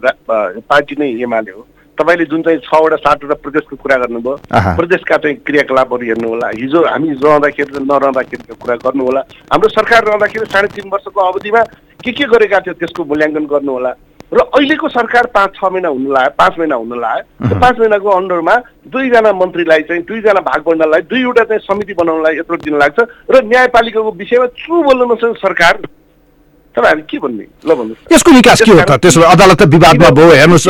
[0.65, 1.67] पार्टी नै एमाले हो।
[2.03, 4.37] तपाईँले जुन चाहिँ छवटा सातवटा प्रदेशको कुरा गर्नुभयो।
[4.77, 9.21] प्रदेशका चाहिँ क्रियाकलापहरू हेर्नु होला हिजो हामी रहँदाखेरि नरहँदाखेरिको कुरा गर्नु होला
[9.53, 11.63] हाम्रो सरकार रहँदाखेरि साढे तिन वर्षको अवधिमा
[12.03, 13.93] के के गरेका थियो त्यसको मूल्याङ्कन गर्नु होला
[14.33, 18.11] र अहिलेको सरकार पाँच छ महिना हुनु लाग्यो पाँच महिना हुन लाग्यो त्यो पाँच महिनाको
[18.11, 18.55] अन्डरमा
[18.89, 22.99] दुईजना मन्त्रीलाई चाहिँ दुईजना भागबण्डलाई दुईवटा चाहिँ समिति बनाउनलाई यत्रो दिन लाग्छ।
[23.31, 25.75] र न्यायपालिकाको विषयमा चु बोल्नु नसक्ने सरकार
[26.73, 27.45] तपाईँहरू के भन्ने?
[27.69, 28.97] ल भन्नुहोस्। यसको निकास के हो त?
[28.97, 30.69] त्यसो भए अदालत त विवादमा भयो हेर्नुहोस्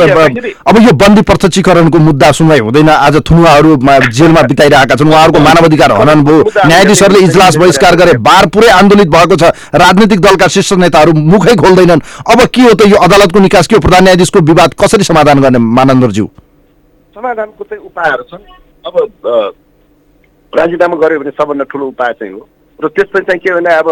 [0.67, 3.69] अब यो बन्दी प्रत्यक्षीकरणको मुद्दा सुनवाई हुँदैन। आज थुनुवाहरू
[4.11, 9.35] जेलमा बिताइरहेका छन्। उहाँहरूको मानवाधिकार हनन भयो। न्यायाधीशहरूले इजलास बहिष्कार गरे बार पुरै आन्दोलित भएको
[9.39, 13.75] छ। राजनीतिक दलका शीर्ष नेताहरू मुखै खोल्दैनन्। अब के हो त यो अदालतको निकास के
[13.75, 13.81] हो?
[13.81, 16.25] प्रधान न्यायाधीशको विवाद कसरी समाधान गर्ने मानन्दरज्यू?
[17.15, 18.43] समाधानको चाहिँ उपायहरू छन्।
[18.83, 18.93] अब
[20.53, 22.41] राजीनामा गऱ्यो भने सबभन्दा ठुलो उपाय चाहिँ हो।
[22.79, 23.89] र त्यसपछि चाहिँ के भने अब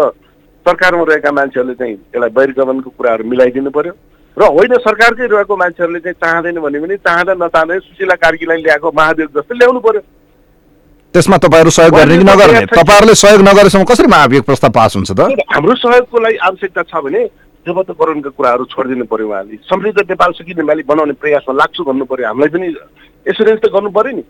[0.66, 3.92] सरकारमा रहेका मान्छेहरूले चाहिँ यसलाई बहिर्गमनको कुराहरू मिलाइदिनु पर्यो।
[4.36, 9.28] र होइन सरकारकै रहेको मान्छेहरूले चाहिँ चाहँदैन भने पनि चाहँदा नचाहँदै सुशीला कार्कीलाई ल्याएको महादेव
[9.36, 10.00] जस्तो ल्याउनु पर्यो।
[11.14, 12.66] त्यसमा तपाईँहरू सहयोग गर्ने कि नगर्ने?
[12.72, 15.20] तपाईँहरूले सहयोग नगरेसम्म कसरी महाभियोग प्रस्ताव पास हुन्छ त?
[15.52, 17.22] हाम्रो सहयोगको लागि आवश्यकता छ भने
[17.66, 22.50] देवत्वकरणका कुराहरू छोडिदिनु पर्यो उहाँले। समृद्ध नेपाल सुखी नेपाली बनाउने प्रयासमा लाग्छु भन्नु पर्यो। हामीलाई
[22.54, 22.68] पनि
[23.26, 24.24] एसुरेन्स त गर्नु पर्यो नि।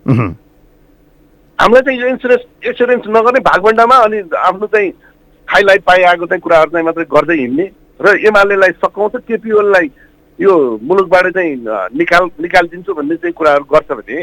[1.59, 4.91] हामीलाई चाहिँ यो इन्सुरेन्स एसुरेन्स नगर्ने भागभण्डामा अनि आफ्नो चाहिँ
[5.53, 7.65] खाइलाई पाइआएको चाहिँ कुराहरू चाहिँ मात्रै गर्दै हिँड्ने
[7.99, 9.89] र एमालेलाई सकाउँछ केपिओललाई
[10.39, 11.55] यो मुलुकबाट चाहिँ
[11.93, 14.21] निकाल निकालिदिन्छु भन्ने चाहिँ कुराहरू गर्छ भने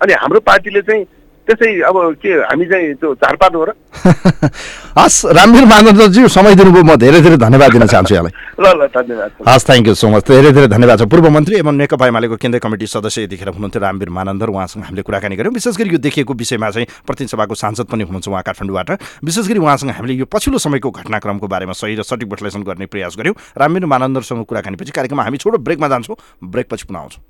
[0.00, 1.04] अनि हाम्रो पार्टीले चाहिँ
[1.44, 3.70] त्यसै अब के हामी चाहिँ त्यो झारपात हो र।
[4.98, 9.30] हस् रामवीर मानन्दज्यू समय दिनुभयो म धेरै धेरै धन्यवाद दिन चाहन्छु यहाँलाई। ल ल धन्यवाद
[9.48, 12.60] हस् थ्याङ्क यू सो मच धेरै धेरै धन्यवाद छ। पूर्व मन्त्री एवं नेकपा एमालेको केन्द्रीय
[12.64, 16.70] कमिटी सदस्य यतिखेर हुनुहुन्थ्यो रामवीर मानन्दर उहाँसँग हामीले कुराकानी गऱ्यौँ। विशेष गरी यो देखिएको विषयमा
[16.70, 20.90] चाहिँ प्रतिनिधि सभाको सांसद पनि हुनुहुन्छ उहाँ काठमाडौँबाट। विशेष गरी उहाँसँग हामीले यो पछिल्लो समयको
[20.90, 25.58] घटनाक्रमको बारेमा सही र सठिक विश्लेषण गर्ने प्रयास गऱ्यौँ। रामवीर मानन्दरसँग कुराकानीपछि कार्यक्रममा हामी छोटो
[25.60, 27.22] ब्रेकमा जान्छौँ। ब्रेकपछि पुनः आउँछौँ।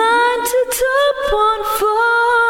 [0.00, 2.49] nine to top one four.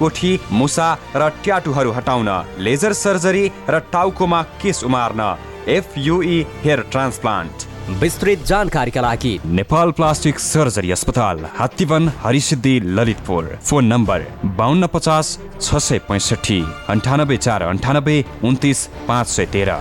[0.00, 5.22] कोठी मुसा र ट्याटुहरू हटाउन लेजर सर्जरी र टाउकोमा केस उमार्न।
[5.68, 7.68] FUE hair transplant.
[8.00, 14.20] विस्तृत जानकारीका लागि नेपाल प्लास्टिक सर्जरी अस्पताल हात्तीवन हरिसिद्धि ललितपुर। फोन नम्बर
[14.56, 19.78] बाहन्न पचास छ सय पैँसठी अन्ठानब्बे चार अन्ठानब्बे उन्तिस पाँच सय तेह्र।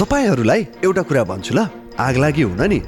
[0.00, 1.68] तपाईँहरूलाई एउटा कुरा भन्छु ल।
[2.00, 2.80] आग लागि हुन नि।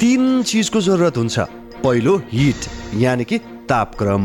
[0.00, 1.38] तिन चिजको जरुरत हुन्छ।
[1.84, 2.60] पहिलो हिट
[2.96, 4.24] यानि कि तापक्रम।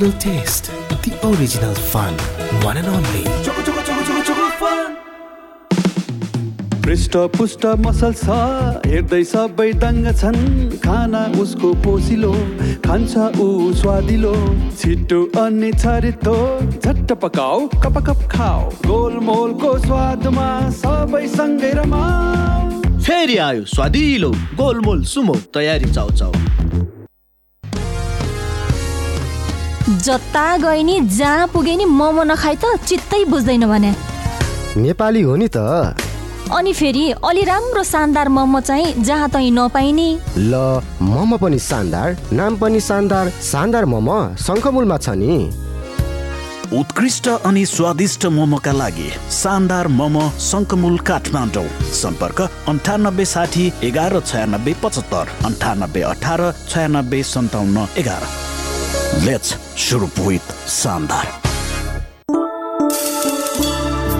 [0.00, 0.70] Original taste,
[1.02, 2.14] the original fun,
[2.62, 3.24] one and only.
[3.44, 4.96] Choco, Choco, Choco, Choco, Choco Fun.
[6.84, 8.36] पृष्ठ पुष्ट मसल छ
[8.86, 10.38] हेर्दै सबै दङ्ग छन्।
[10.84, 12.32] खाना उसको पोसिलो
[12.86, 14.32] खान्छ ऊ स्वादिलो।
[14.80, 16.36] छिटो अनि छरितो
[16.80, 20.48] झट्ट पकाऊ कप कप खाऊ। गोलमोलको स्वादमा
[20.80, 24.30] सबै सँगै रमाऊ। फेरि आयो स्वादिलो
[24.62, 26.32] गोलमोल सुमो तयारी चाउ चाउ
[30.00, 33.94] जता गए नि जहाँ पुगे नि मोमो नखाइ त चित्तै बुझ्दैन भने।
[34.76, 35.58] नेपाली हो नि त।
[36.50, 42.56] अनि फेरि अलि राम्रो शानदार मोमो चाहिँ जहाँ तहीँ नपाइने। ल मोमो पनि शानदार नाम
[42.56, 45.32] पनि शानदार शानदार मोमो शङ्खमूलमा छ नि।
[46.70, 51.66] उत्कृष्ट अनि स्वादिष्ट मोमोका लागि शानदार मोमो शङ्कमुल काठमाडौँ।
[52.02, 58.22] सम्पर्क अन्ठानब्बे साठी एघार छयानब्बे पचहत्तर अन्ठानब्बे अठार छयानब्बे सन्ताउन्न एघार।
[59.12, 59.48] लेट्स
[59.80, 60.52] सुरु विथ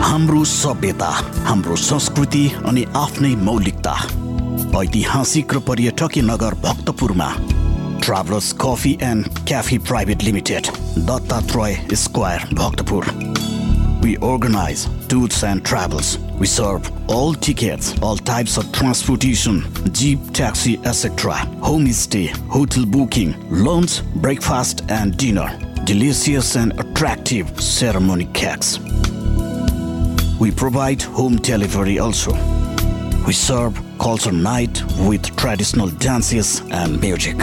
[0.02, 1.10] हाम्रो सभ्यता
[1.46, 3.94] हाम्रो संस्कृति अनि आफ्नै मौलिकता
[4.80, 7.30] ऐतिहासिक र पर्यटकीय नगर भक्तपुरमा
[8.04, 10.66] travellers coffee and cafe private limited
[11.08, 13.06] Dattatreya square Bhaktapur.
[14.02, 16.18] We organize tours and travels.
[16.38, 21.32] We serve all tickets, all types of transportation, jeep, taxi, etc.
[21.60, 25.48] Homestay, hotel booking, lunch, breakfast, and dinner.
[25.84, 28.78] Delicious and attractive ceremony cakes.
[30.38, 32.32] We provide home delivery also.
[33.26, 37.36] We serve culture night with traditional dances and music.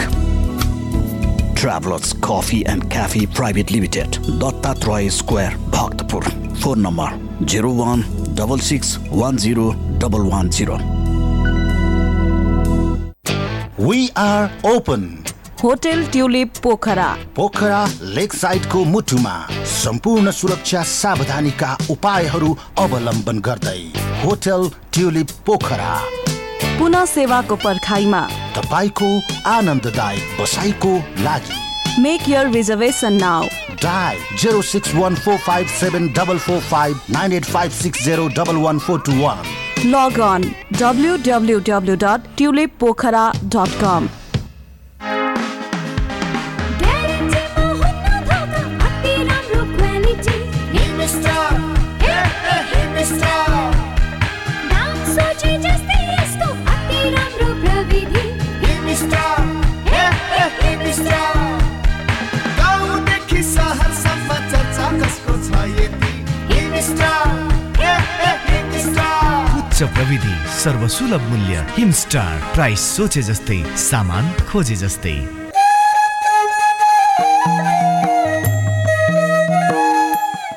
[1.58, 6.22] Travelers Coffee and Cafe Private Limited, Dattatray Square, Bhaktapur.
[6.58, 7.08] Phone number
[7.40, 8.04] 01
[13.76, 15.24] We are open.
[15.62, 19.34] Hotel tulip Pokhara Pokhara lake साइडको मुटुमा
[19.66, 22.50] सम्पूर्ण सुरक्षा सावधानीका उपायहरू
[22.84, 23.80] अवलम्बन गर्दै
[24.22, 25.90] hotel tulip Pokhara
[26.78, 28.20] पुनः सेवाको पर्खाइमा
[28.56, 29.08] तपाईँको
[29.50, 30.92] आनन्ददायक बसाइको
[31.24, 33.46] लागि। Make your reservation now
[33.82, 38.28] dial zero six one four five seven double four five nine eight five six zero
[38.38, 39.44] double one four two one
[39.86, 44.08] log on W W W dot tulip Pokhara dot com
[62.60, 66.12] गाउँदेखि सहरसम्म चर्चा कसको छ यति
[69.58, 75.16] उच्च प्रविधि सर्वसुलभ मूल्य हिमस्टार प्राइस सोचे जस्तै सामान खोजे जस्तै।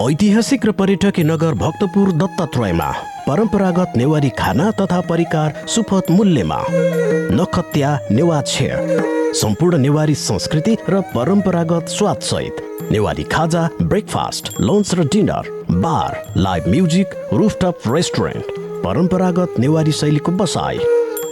[0.01, 2.89] ऐतिहासिक र पर्यटकीय नगर भक्तपुर दत्तात्रयमा
[3.27, 6.59] परम्परागत नेवारी खाना तथा परिकार सुपथ मूल्यमा।
[7.37, 15.03] नखत्या नेवा छेड सम्पूर्ण नेवारी संस्कृति र परम्परागत स्वाद सहित। नेवारी खाजा ब्रेकफास्ट लन्च र
[15.07, 20.79] dinner bar live music rooftop restaurant परम्परागत नेवारी शैलीको बसाई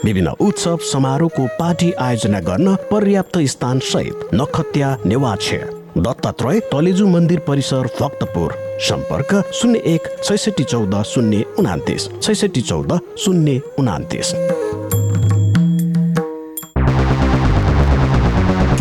[0.06, 5.58] विभिन्न उत्सव समारोहको पार्टी आयोजना गर्न पर्याप्त स्थान सहित नखत्या नेवाक्षे
[5.98, 8.54] दत्तात्रय तलेजु मन्दिर परिसर भक्तपुर।
[8.88, 14.34] सम्पर्क शून्य एक छैसठी चौध शून्य उनातिस छैसठी चौध शून्य उनातिस।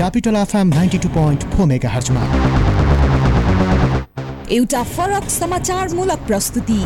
[0.09, 2.21] Capital FM ninety two point four mega हर्चमा
[4.51, 6.79] एउटा फरक समाचारमूलक प्रस्तुति।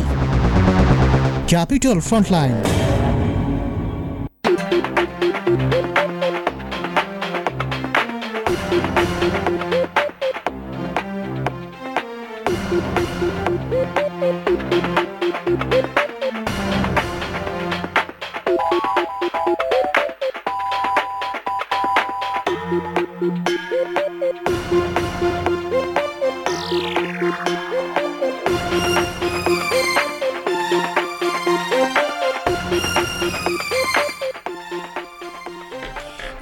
[1.49, 2.53] क्यापिटल फ्रन्टलाइन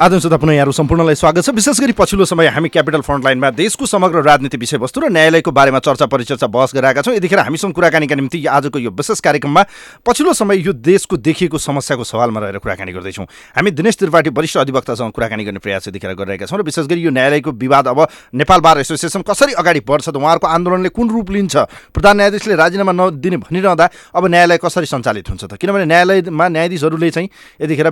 [0.02, 3.86] आदम श्रोता पुनः यहाँहरू सम्पूर्णलाई स्वागत छ। विशेष गरी पछिल्लो समय हामी क्यापिटल फ्रन्टलाइनमा देशको
[3.86, 8.46] समग्र राजनीति विषयवस्तु र न्यायालयको बारेमा चर्चा परिचर्चा बहस गरिरहेका छौँ। यतिखेर हामीसँग कुराकानीका निम्ति
[8.50, 9.64] आजको यो विशेष कार्यक्रममा
[10.02, 15.12] पछिल्लो समय यो देशको देखिएको समस्याको सवालमा रहेर कुराकानी गर्दैछौँ। हामी दिनेश त्रिपाठी वरिष्ठ अधिवक्तासँग
[15.14, 18.08] कुराकानी गर्ने प्रयास यतिखेर गरिरहेका छौँ र विशेष गरी यो न्यायालयको विवाद अब
[18.42, 21.56] नेपाल बार एसोसिएसन कसरी अगाडि बढ्छ त उहाँहरूको आन्दोलनले कुन रूप लिन्छ?
[21.94, 25.54] प्रधान न्यायाधीशले राजीनामा नदिने भनिरहँदा अब न्यायालय कसरी सञ्चालित हुन्छ त?
[25.62, 27.30] किनभने न्यायालयमा न्यायाधीशहरूले चाहिँ
[27.62, 27.90] यतिखेर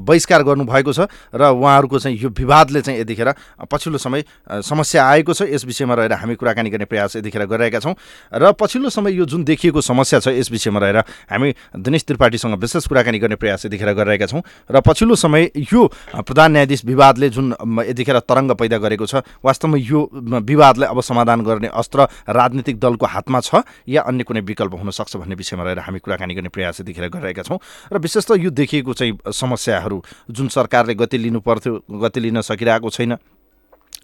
[0.00, 1.04] बहिष्कार गर्नुभएको छ
[1.36, 3.32] र उहाँहरूको चाहिँ यो विवादले चाहिँ यतिखेर
[3.70, 4.24] पछिल्लो समय
[4.62, 7.94] समस्या आएको छ। यस विषयमा रहेर हामी कुराकानी गर्ने प्रयास यतिखेर गरिरहेका छौँ।
[8.32, 10.98] र पछिल्लो समय यो जुन देखिएको समस्या छ यस विषयमा रहेर
[11.30, 15.86] हामी दिनेश त्रिपाठीसँग विशेष कुराकानी गर्ने प्रयास यतिखेर गरिरहेका छौँ। र पछिल्लो समय यो
[16.16, 17.54] प्रधान न्यायाधीश विवादले जुन
[17.86, 20.00] यतिखेर तरङ्ग पैदा गरेको छ वास्तवमा यो
[20.40, 25.16] विवादलाई अब समाधान गर्ने अस्त्र राजनीतिक दलको हातमा छ या अन्य कुनै विकल्प हुन सक्छ
[25.16, 27.58] भन्ने विषयमा रहेर हामी कुराकानी गर्ने प्रयास यतिखेर गरिरहेका छौँ।
[27.92, 32.90] र विशेष त यो देखिएको चाहिँ समस्याहरू जुन सरकारले गति लिनु पर्थ्यो गति लिन सकिरहेको
[32.90, 33.16] छैन।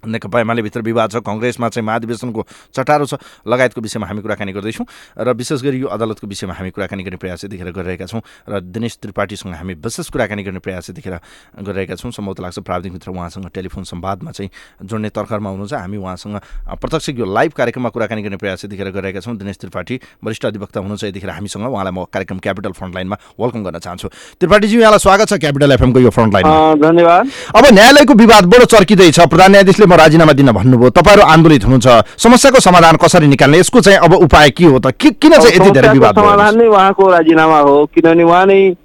[0.04, 2.42] नेकपा एमाले भित्र विवाद छ कङ्ग्रेसमा चाहिँ महाधिवेशनको
[2.74, 3.14] चटारो छ।
[3.46, 4.86] लगायतको विषयमा हामी कुराकानी गर्दैछौँ
[5.18, 8.98] र विशेष गरी यो अदालतको विषयमा हामी कुराकानी गर्ने प्रयास यतिखेर गरिरहेका छौँ र दिनेश
[9.02, 11.14] त्रिपाठीसँग हामी विशेष कुराकानी गर्ने प्रयास यतिखेर
[11.62, 14.50] गरिरहेका छौँ। सम्भवत लाग्छ प्राविधिक मित्र उहाँसँग टेलिफोन संवादमा चाहिँ
[14.84, 16.36] जोड्ने तर्खरमा हुनुहुन्छ। हामी उहाँसँग
[16.76, 21.04] प्रत्यक्ष यो लाइभ कार्यक्रममा कुराकानी गर्ने प्रयास यतिखेर गरिरहेका छौँ। दिनेश त्रिपाठी वरिष्ठ अधिवक्ता हुनुहुन्छ।
[21.04, 24.08] यतिखेर हामीसँग उहाँलाई म कार्यक्रम क्यापिटल फ्रन्टलाइनमा वेलकम गर्न चाहन्छु।
[24.40, 27.24] त्रिपाठीजी यहाँलाई स्वागत छ क्यापिटल एफएमको यो फ्रन्टलाइनमा। धन्यवाद।
[27.56, 32.96] अब न्यायालयको विवाद बडो चर्किँदैछ। प्रधान न्यायाधीशले राजीनामा दिन भन्नुभयो तपाईँहरू आन्दोलित हुनुहुन्छ समस्याको समाधान
[32.98, 36.14] कसरी निकाल्ने यसको चाहिँ अब उपाय के हो त किन चाहिँ यति धेरै विवाद?
[36.14, 38.76] समाधान नै उहाँको राजीनामा हो किनभने उहाँ नै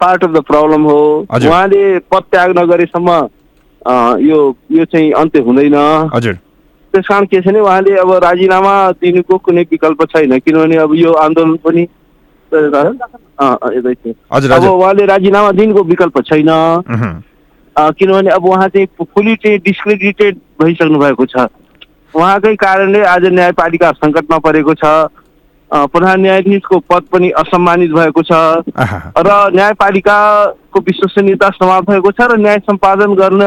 [0.00, 3.10] पार्ट अफ द प्रब्लम हो। उहाँले पद त्याग नगरेसम्म
[4.22, 5.74] यो यो चाहिँ अन्त्य हुँदैन
[6.14, 6.34] हजुर
[6.94, 11.12] त्यस कारण के छ भने उहाँले अब राजीनामा दिनुको कुनै विकल्प छैन किनभने अब यो
[11.22, 11.86] आन्दोलन पनि
[12.52, 16.48] अब। उहाँले राजीनामा दिनुको विकल्प छैन
[17.76, 21.46] किनभने अब उहाँ चाहिँ फुल्ली चाहिँ डिस्क्रेडिटेड भइसक्नु भएको छ।
[22.14, 24.84] उहाँकै कारणले आज न्यायपालिका सङ्कटमा परेको छ।
[25.70, 28.32] प्रधान न्यायाधीशको पद पनि असम्मानित भएको छ।
[28.72, 33.42] र न्यायपालिकाको विश्वसनीयता समाप्त भएको छ र न्याय सम्पादन गर्न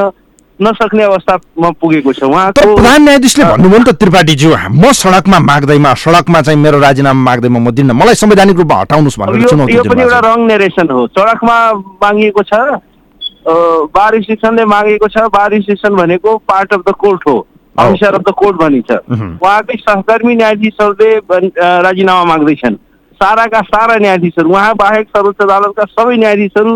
[0.60, 6.42] नसक्ने अवस्थामा पुगेको छ। उहाँको प्रधान न्यायाधीशले भन्नुभयो नि त त्रिपाठीज्यू म सडकमा माग्दैमा सडकमा
[6.44, 9.40] चाहिँ मेरो राजीनामा माग्दैमा म दिन्न। मलाई संवैधानिक रूपमा हटाउनुहोस् भनेर
[9.74, 11.58] यो पनि एउटा। रङ नेरेसन हो। सडकमा
[12.04, 12.54] मागिएको छ
[13.90, 17.38] बार एसोसिएसनले मागेको छ। बार एसोसिएसन भनेको पार्ट अफ द कोर्ट हो।
[17.80, 21.10] अफिसर अफ द कोर्ट भनिन्छ। उहुँ। उहाँकै सहकर्मी न्यायाधीशहरूले
[21.82, 22.76] राजीनामा माग्दैछन्।
[23.22, 26.74] साराका सारा न्यायाधीशहरू उहाँ बाहेक सर्वोच्च अदालतका सबै न्यायाधीशहरू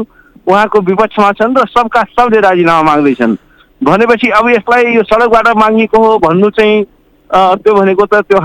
[0.47, 3.35] उहाँको विपक्षमा छन् र सबका सबले राजीनामा माग्दैछन्।
[3.81, 6.83] भनेपछि अब यसलाई यो सडकबाट मागिएको हो भन्नु चाहिँ
[7.33, 8.39] त्यो भनेको त त्यो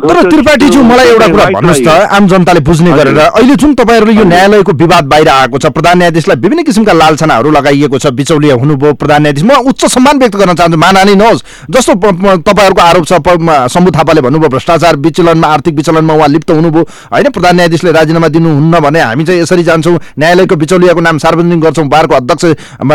[0.00, 4.24] तर त्रिपाठीज्यू मलाई एउटा कुरा भन्नुहोस् त। आम जनताले बुझ्ने गरेर। अहिले जुन तपाईँहरूले यो
[4.24, 9.22] न्यायालयको विवाद बाहिर आएको छ प्रधान न्यायाधीशलाई विभिन्न किसिमका लालछनाहरू लगाइएको छ बिचौलिया हुनुभयो प्रधान
[9.22, 11.92] न्यायाधीश। म उच्च सम्मान व्यक्त गर्न चाहन्छु मानहानि नहोस् जस्तो
[12.40, 13.12] तपाईँहरूको आरोप छ
[13.68, 18.80] शम्भु थापाले भन्नुभयो भ्रष्टाचार विचलनमा आर्थिक विचलनमा उहाँ लिप्त हुनुभयो। होइन प्रधान न्यायाधीशले राजीनामा दिनुहुन्न
[18.80, 22.44] भने हामी चाहिँ यसरी जान्छौँ न्यायालयको बिचौलियाको नाम सार्वजनिक गर्छौँ बारको अध्यक्ष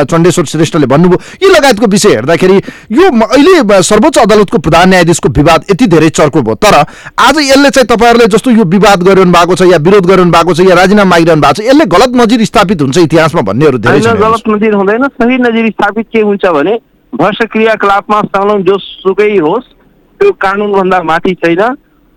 [0.10, 2.58] चण्डेश्वर श्रेष्ठले भन्नुभयो। यी लगायतको विषय हेर्दाखेरि
[2.98, 6.76] यो अहिले सर्वोच्च अदालतको प्रधान न्यायाधीशको विवाद यति धेरै चर्को भयो। तर
[7.20, 10.68] आज यसले चाहिँ तपाईँहरूले जस्तो यो विवाद गरिरहनु भएको छ या विरोध गरिरहनु भएको छ
[10.70, 14.74] या राजीनामा मागिरहनु भएको छ यसले गलत नजिर स्थापित हुन्छ इतिहासमा भन्नेहरू धेरै। गलत नजिर
[14.74, 16.76] हुँदैन। सही नजिर स्थापित के हुन्छ भने
[17.14, 19.74] भ्रष्ट क्रियाकलापमा संलग्न जोसुकै होस्
[20.20, 21.64] त्यो कानुनभन्दा माथि छैन।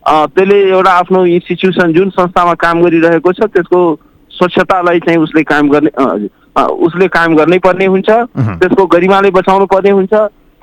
[0.03, 3.81] त्यसले एउटा आफ्नो इन्स्टिट्युसन जुन संस्थामा काम गरिरहेको छ त्यसको
[4.31, 5.91] स्वच्छतालाई चाहिँ उसले काम गर्ने
[6.59, 10.13] उसले काम गर्नै पर्ने हुन्छ। त्यसको गरिमाले बचाउनु पर्ने हुन्छ।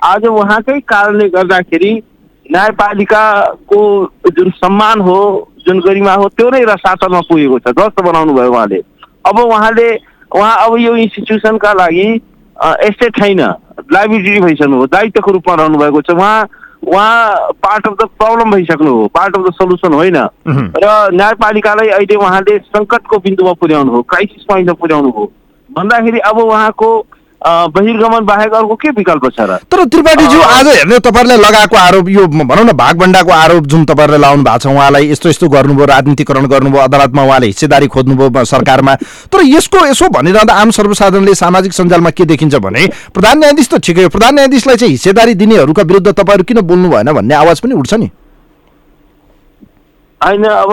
[0.00, 1.92] आज उहाँकै कारणले गर्दाखेरि
[2.52, 3.80] न्यायपालिकाको
[4.36, 5.18] जुन सम्मान हो
[5.66, 8.78] जुन गरिमा हो त्यो नै रसातलमा पुगेको छ। ध्वस्त बनाउनु भयो उहाँले।
[9.26, 9.88] अब उहाँले
[10.30, 12.06] उहाँ अब यो इन्स्टिट्युसनका लागि
[12.86, 13.40] एस्टेट छैन।
[13.92, 16.48] लाइबिलिटी भइसक्नु हो दायित्वको रूपमा रहनु भएको छ। उहाँ
[16.86, 22.16] उहाँ पार्ट अफ द प्रब्लम भइसक्नु हो। पार्ट अफ द सल्युसन होइन। र न्यायपालिकालाई अहिले
[22.16, 25.24] उहाँले सङ्कटको बिन्दुमा पुर्याउनु हो क्राइसिस पोइन्टमा पुर्याउनु हो।
[25.70, 26.90] भन्दाखेरि अब उहाँको
[27.44, 29.56] बहिर्गमन बाहेक अर्को के विकल्प छ र?
[29.70, 34.42] तर त्रिपाठीज्यू आज हेर्ने तपाईँहरूले लगाएको आरोप यो भनौँ न भागभण्डाको आरोप जुन तपाईँहरूले लाउनु
[34.42, 38.94] भएको छ उहाँलाई यस्तो यस्तो गर्नुभयो राजनीतिकरण गर्नुभयो अदालतमा उहाँले हिस्सेदारी खोज्नुभयो सरकारमा।
[39.30, 44.02] तर यसको यसो भनिरहँदा आम सर्वसाधारणले सामाजिक सञ्जालमा के देखिन्छ भने प्रधान न्यायाधीश त ठिकै
[44.02, 47.94] हो प्रधान न्यायाधीशलाई चाहिँ हिस्सेदारी दिनेहरूका विरुद्ध तपाईँहरू किन बोल्नु भएन भन्ने आवाज पनि उठ्छ
[47.94, 48.10] नि।
[50.26, 50.72] होइन अब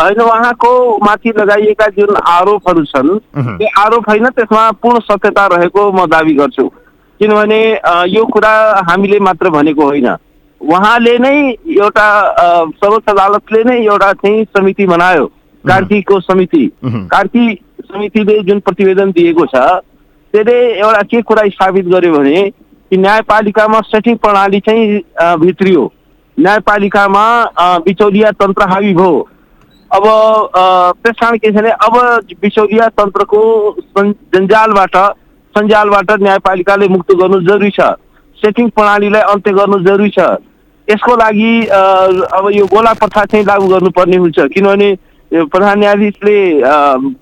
[0.00, 0.70] होइन उहाँको
[1.04, 6.66] माथि लगाइएका जुन आरोपहरू छन् त्यो आरोप होइन त्यसमा पूर्ण सत्यता रहेको म दावी गर्छु।
[7.20, 7.60] किनभने
[8.08, 8.52] यो कुरा
[8.88, 10.08] हामीले मात्र भनेको होइन।
[10.60, 12.06] उहाँले नै एउटा
[12.80, 15.26] सर्वोच्च अदालतले नै एउटा चाहिँ समिति बनायो।
[15.64, 17.44] कार्कीको समिति। कार्की
[17.84, 19.56] समितिले जुन प्रतिवेदन दिएको छ
[20.34, 25.00] त्यसले एउटा के कुरा स्थापित गर्यो भने कि न्यायपालिकामा सेटिङ प्रणाली चाहिँ
[25.40, 25.86] भित्रियो।
[26.40, 27.24] न्यायपालिकामा
[27.84, 29.28] बिचौलिया तन्त्र हावी भयो।
[29.90, 30.04] अब
[31.04, 31.94] त्यस कारण के छ भने अब
[32.42, 33.40] बिचौलिया तन्त्रको
[33.98, 34.96] जन्जालबाट
[35.54, 37.80] सञ्जालबाट न्यायपालिकाले मुक्त गर्नु जरुरी छ।
[38.38, 40.26] सेटिङ प्रणालीलाई अन्त्य गर्नु जरुरी छ।
[40.88, 44.88] यसको लागि अब यो गोला प्रथा चाहिँ लागू गर्नुपर्ने हुन्छ। किनभने
[45.32, 46.38] प्रधान न्यायाधीशले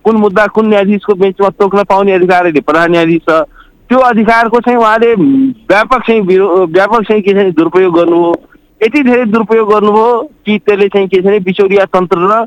[0.04, 3.42] कुन मुद्दा कुन न्यायाधीशको बेन्चमा तोक्न पाउने अधिकार अहिले प्रधान न्यायाधीश छ।
[3.88, 8.32] त्यो अधिकारको चाहिँ उहाँले व्यापक चाहिँ व्यापक चाहिँ के छ दुरुपयोग गर्नु हो
[8.80, 10.10] यति धेरै दुरुपयोग गर्नुभयो
[10.46, 12.46] कि त्यसले चाहिँ के छ भने बिचौलिया तन्त्र र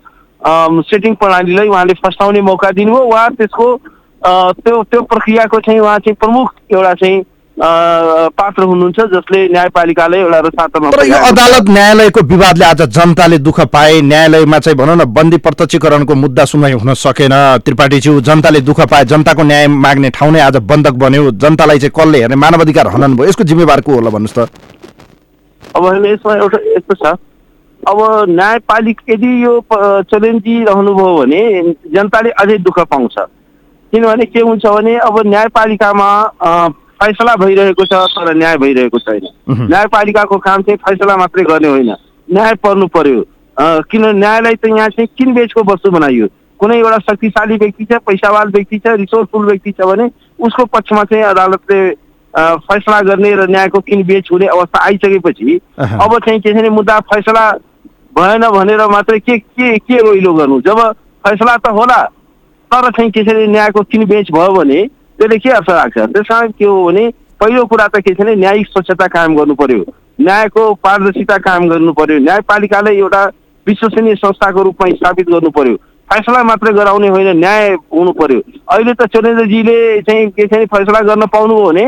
[0.90, 3.66] सेटिङ प्रणालीलाई उहाँले फस्टाउने मौका दिनुभयो। उहाँ त्यसको
[4.64, 7.24] त्यो त्यो प्रक्रियाको चाहिँ उहाँ चाहिँ प्रमुख एउटा चाहिँ
[7.58, 14.60] पात्र हुनुहुन्छ जसले न्यायपालिकालाई एउटा तर यो। अदालत न्यायालयको विवादले आज जनताले दुःख पाए। न्यायालयमा
[14.60, 19.68] चाहिँ भनौँ न बन्दी प्रत्यक्षीकरणको मुद्दा सुनवाई हुन सकेन। त्रिपाठीज्यू जनताले दुःख पाए। जनताको न्याय
[19.68, 22.36] माग्ने ठाउँ नै आज बन्धक बन्यो। जनतालाई चाहिँ कसले हेर्ने?
[22.36, 24.50] मानवाधिकार हनन भयो। यसको जिम्मेवार को होला भन्नुहोस् त?
[25.76, 27.18] अब होइन यसमा एउटा यस्तो छ।
[27.84, 28.00] अब
[28.30, 31.42] न्यायपालिका यदि यो रहनुभयो भने
[31.94, 33.16] जनताले अझै दुःख पाउँछ।
[33.94, 36.10] किनभने के हुन्छ भने अब न्यायपालिकामा
[37.02, 41.90] फैसला भइरहेको छ तर न्याय भइरहेको छैन। न्यायपालिकाको काम चाहिँ फैसला मात्रै गर्ने होइन।
[42.28, 43.24] न्याय पर्नु पर्यो।
[43.58, 46.28] किनभने न्यायलाई त यहाँ चाहिँ किनबेचको वस्तु बनाइयो?
[46.60, 50.10] कुनै एउटा शक्तिशाली व्यक्ति छ पैसावाल व्यक्ति छ रिसोर्सफुल व्यक्ति छ भने
[50.40, 51.80] उसको पक्षमा चाहिँ अदालतले
[52.34, 57.50] फैसला गर्ने र न्यायको किनबेच हुने अवस्था आइसकेपछि। अब चाहिँ के छ भने मुद्दा फैसला
[58.18, 60.62] भएन भनेर मात्रै के के के रोइलो गर्नु?
[60.62, 60.80] जब
[61.24, 62.02] फैसला त होला
[62.72, 64.86] तर चाहिँ के छ भने न्यायको किनबेच भयो भने
[65.20, 65.98] त्यसले के अर्थ राख्छ?
[65.98, 67.10] त्यस कारण के हो भने
[67.42, 69.84] पहिलो कुरा त के छ भने न्यायिक स्वच्छता कायम गर्नु पर्यो।
[70.22, 73.24] न्यायको पारदर्शिता कायम गर्नु पर्यो। न्यायपालिकालाई एउटा
[73.68, 75.76] विश्वसनीय संस्थाको रूपमा स्थापित गर्नु पर्यो।
[76.10, 78.40] फैसला मात्रै गराउने होइन न्याय हुनु पर्यो।
[78.72, 81.86] अहिले त चन्द्रजीले चाहिँ के छ भने फैसला गर्न पाउनुभयो भने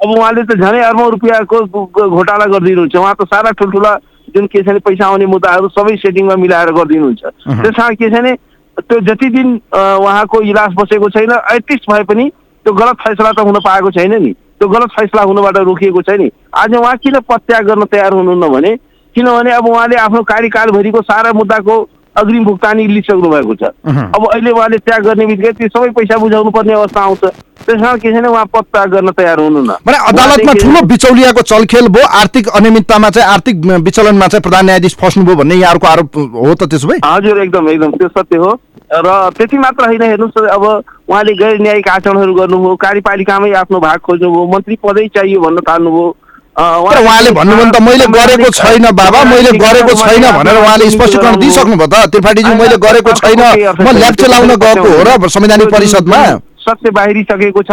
[0.00, 3.92] अब उहाँले त झनै अर्बौँ रुपियाँको घोटाला गरिदिनुहुन्छ। उहाँ त सारा ठुल्ठुला
[4.34, 8.12] जुन के छ भने पैसा आउने मुद्दाहरू सबै सेटिङमा मिलाएर गरिदिनुहुन्छ। त्यस कारण के छ
[8.12, 8.32] भने
[8.80, 12.28] त्यो जति दिन उहाँको इलाज बसेको छैन एटलिस्ट भए पनि
[12.66, 16.30] त्यो गलत फैसला त हुन पाएको छैन नि। त्यो गलत फैसला हुनबाट रोकिएको छैन नि।
[16.54, 18.72] आज उहाँ किन पत्याग गर्न तयार हुनुहुन्न भने
[19.16, 21.76] किनभने अब उहाँले आफ्नो कार्यकालभरिको सारा मुद्दाको
[22.20, 26.50] अग्रिम भुक्तानी लिइसक्नु भएको छ अब अहिले उहाँले त्याग गर्ने बित्तिकै त्यो सबै पैसा बुझाउनु
[26.50, 27.24] पर्ने अवस्था आउँछ।
[27.60, 32.06] त्यस कारण के छैन उहाँ पत्याग गर्न तयार हुनुहुन्न। भने अदालतमा ठुलो बिचौलियाको चलखेल भयो
[32.20, 33.56] आर्थिक अनियमिततामा चाहिँ आर्थिक
[33.86, 36.98] विचलनमा चाहिँ प्रधान न्यायाधीश फस्नुभयो भन्ने यहाँहरूको आरोप हो त त्यसो भए?
[37.04, 38.52] हजुर एकदम एकदम त्यो सत्य हो।
[38.90, 44.46] र त्यति मात्र होइन हेर्नुहोस् अब उहाँले गैर न्यायिक आचरणहरू गर्नुभयो कार्यपालिकामै आफ्नो भाग खोज्नुभयो
[44.54, 46.08] मन्त्री पदै चाहियो भन्न थाल्नुभयो।
[46.56, 51.76] तर उहाँले भन्नुभयो त मैले गरेको छैन बाबा मैले गरेको छैन भनेर उहाँले स्पष्टीकरण दिइसक्नु
[51.76, 53.42] भयो त। त्रिपाठीजी मैले गरेको छैन।
[53.80, 56.20] म ल्याब चलाउन गएको हो र संवैधानिक परिषदमा।
[56.66, 57.72] सत्य बाहिरिसकेको छ।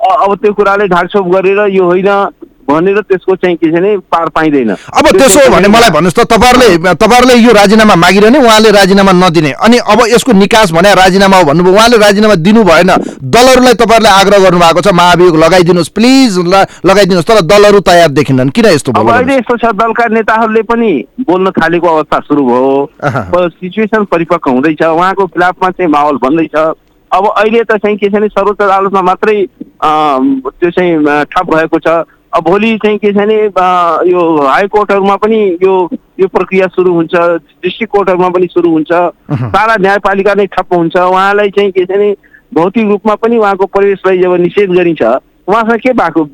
[0.00, 2.08] अब त्यो कुराले ढाकछोप गरेर यो होइन।
[2.68, 6.24] भनेर त्यसको चाहिँ के छ भने पार पाइँदैन। अब त्यसो हो भने मलाई भन्नुहोस् त
[6.28, 11.44] तपाईँहरूले तपाईँहरूले यो राजीनामा मागिरहने उहाँले राजीनामा नदिने। अनि अब यसको निकास भने राजीनामा हो
[11.48, 12.90] भन्नुभयो उहाँले राजीनामा दिनु भएन।
[13.24, 16.38] दलहरूलाई तपाईँहरूले आग्रह गर्नुभएको छ महाभियोग लगाइदिनुहोस् प्लिज
[16.84, 20.90] लगाइदिनुहोस् तर दलहरू तयार देखिनन् किन यस्तो अब भयो अहिले यस्तो छ दलका नेताहरूले पनि
[21.24, 26.54] बोल्न थालेको अवस्था सुरु भयो। सिचुएसन परिपक्व हुँदैछ उहाँको खिलाफमा चाहिँ माहौल बन्दैछ।
[27.10, 29.36] अब अहिले त चाहिँ के छ भने सर्वोच्च अदालतमा मात्रै
[29.80, 32.04] त्यो चाहिँ ठप भएको छ।
[32.36, 33.36] भोलि चाहिँ के छ भने
[34.10, 35.74] यो हाई कोर्टहरूमा पनि यो
[36.20, 38.92] यो प्रक्रिया सुरु हुन्छ डिस्ट्रिक्ट कोर्टहरूमा पनि सुरु हुन्छ।
[39.32, 42.10] सारा न्यायपालिका नै ठप्प हुन्छ। उहाँलाई चाहिँ के छ भने
[42.52, 46.24] भौतिक रूपमा पनि उहाँको प्रवेशलाई जब निषेध गरिन्छ उहाँसँग के भएको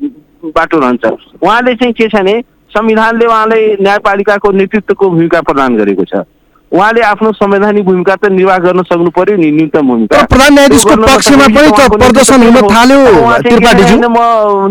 [0.51, 1.05] बाटो रहन्छ?
[1.41, 2.41] उहाँले चाहिँ के छ भने
[2.71, 6.27] संविधानले उहाँलाई न्यायपालिकाको नेतृत्वको भूमिका प्रदान गरेको छ।
[6.75, 11.47] उहाँले आफ्नो संवैधानिक भूमिका त निर्वाह गर्न सक्नु पर्यो नि न्यूनतम भूमिका। प्रधान न्यायाधीशको पक्षमा
[11.55, 12.99] पनि त प्रदर्शन हुन थाल्यो,
[13.47, 14.19] त्रिपाठीज्यू। म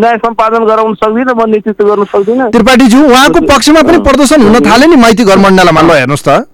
[0.04, 4.86] न्याय सम्पादन गराउन सक्दिनँ म नेतृत्व गर्न सक्दिनँ। त्रिपाठीज्यू उहाँको पक्षमा पनि प्रदर्शन हुन थाल्यो
[4.92, 6.44] नि माइती घर मण्डलमा। ल हेर्नुहोस् त।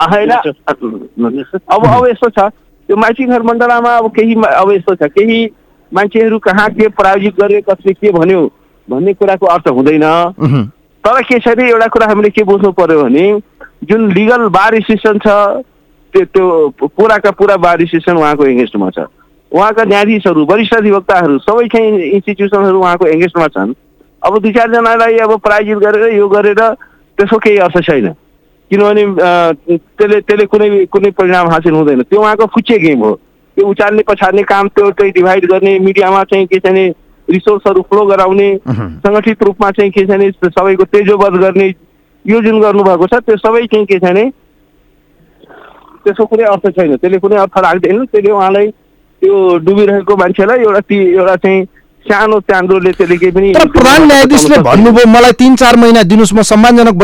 [0.00, 2.38] होइन अब अब यस्तो छ।
[2.88, 5.38] त्यो माइती घर मण्डलामा अब केही अब यस्तो छ। केही
[5.92, 8.40] मान्छेहरू कहाँ के प्रायोजित गरे कसले के भन्यो
[8.88, 10.06] भन्ने कुराको अर्थ हुँदैन।
[11.04, 13.26] तर के छ अरे एउटा कुरा हामीले के बुझ्नु पर्यो भने
[13.88, 15.28] जुन लिगल बार एसोसिएसन छ
[16.14, 19.06] त्यो त्यो पुराका पुरा बार एसोसिएसन उहाँको एगेन्स्टमा छ।
[19.52, 23.74] उहाँका न्यायाधीशहरू वरिष्ठ अधिवक्ताहरू सबै चाहिँ इन्स्टिट्युसनहरू उहाँको एगेन्स्टमा छन्।
[24.22, 26.60] अब दुई चारजनालाई अब प्रायोजित गरेर यो गरेर
[27.18, 28.08] त्यसको केही अर्थ छैन।
[28.70, 29.04] किनभने
[29.62, 33.12] त्यसले त्यसले कुनै कुनै परिणाम हासिल हुँदैन। त्यो उहाँको फुच्चे गेम हो।
[33.56, 36.88] त्यो उचाल्ने पछार्ने काम त्यो चाहिँ डिभाइड गर्ने मिडियामा चाहिँ के छ भने
[37.28, 41.70] रिसोर्सहरू फ्लो गराउने सङ्गठित रूपमा चाहिँ के छ भने सबैको तेजोवध गर्ने
[42.26, 44.24] यो जुन गर्नुभएको छ त्यो सबै चाहिँ के छ भने
[46.06, 48.66] त्यसको कुनै अर्थ छैन। त्यसले कुनै अर्थ राख्दैन। त्यसले उहाँलाई
[49.22, 49.34] त्यो
[49.66, 51.64] डुबिरहेको मान्छेलाई एउटा ती एउटा चाहिँ
[52.06, 56.94] सानो चान्द्रोले त्यसले केही पनि प्रधान न्यायाधीशले भन्नुभयो मलाई तिन चार महिना दिनुहोस् म सम्मानजनक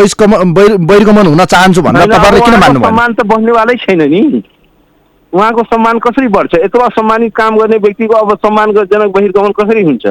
[0.91, 4.43] बहिर्गमन हुन चाहन्छु भनेर अब किन मान्नु सम्मान त बस्नेवालै छैन नि।
[5.33, 6.55] उहाँको सम्मान कसरी बढ्छ?
[6.64, 10.07] यत्रो सम्मानित काम गर्ने व्यक्तिको अब सम्मानजनक बहिर्गमन कसरी हुन्छ?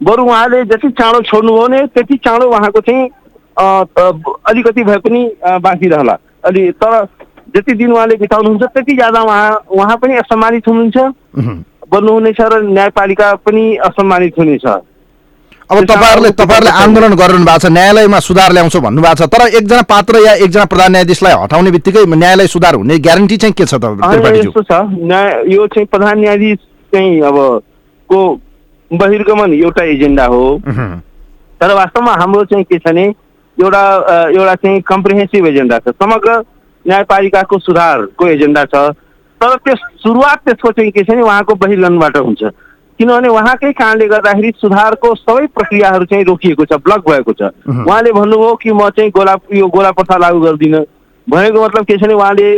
[0.00, 3.08] बरु उहाँले जति चाँडो छोड्नुभयो भने त्यति चाँडो उहाँको चाहिँ
[3.56, 7.04] अलिकति भए पनि बाँकी रहला। अलि तर
[7.56, 10.96] जति दिन उहाँले बिताउनुहुन्छ त्यति ज्यादा उहाँ उहाँ पनि असम्मानित हुनुहुन्छ।
[11.92, 18.52] बन्नुहुनेछ र न्यायपालिका पनि असम्मानित हुनेछ। अब तपाईँहरूले तपाईँहरूले आन्दोलन गरिरहनु भएको छ न्यायालयमा सुधार
[18.52, 22.98] ल्याउँछु भन्नुभएको छ तर एकजना पात्र या एकजना प्रधान न्यायाधीशलाई हटाउने बित्तिकै न्यायालय सुधार हुने
[22.98, 24.72] ग्यारेन्टी चाहिँ के छ यस्तो छ।
[25.04, 26.58] न्याय यो चाहिँ प्रधान न्यायाधीश
[26.92, 27.36] चाहिँ अब
[28.10, 28.18] को
[28.90, 30.44] बहिर्गमन एउटा एजेन्डा हो।
[31.60, 33.06] तर वास्तवमा हाम्रो चाहिँ के छ भने
[33.58, 33.82] एउटा
[34.32, 36.38] एउटा चाहिँ कम्प्रिहेन्सिभ एजेन्डा छ। समग्र
[36.84, 38.74] न्यायपालिकाको सुधारको एजेन्डा छ।
[39.40, 42.42] तर त्यस सुरुवात त्यसको चाहिँ के छ भने उहाँको बहिर्गमनबाट हुन्छ।
[42.98, 48.54] किनभने उहाँकै कारणले गर्दाखेरि सुधारको सबै प्रक्रियाहरू चाहिँ रोकिएको छ ब्लक भएको छ। उहाँले भन्नुभयो
[48.62, 50.84] कि म चाहिँ गोला यो गोला प्रथा लागू गर्दिनँ।
[51.26, 52.48] भनेको मतलब के छ भने उहाँले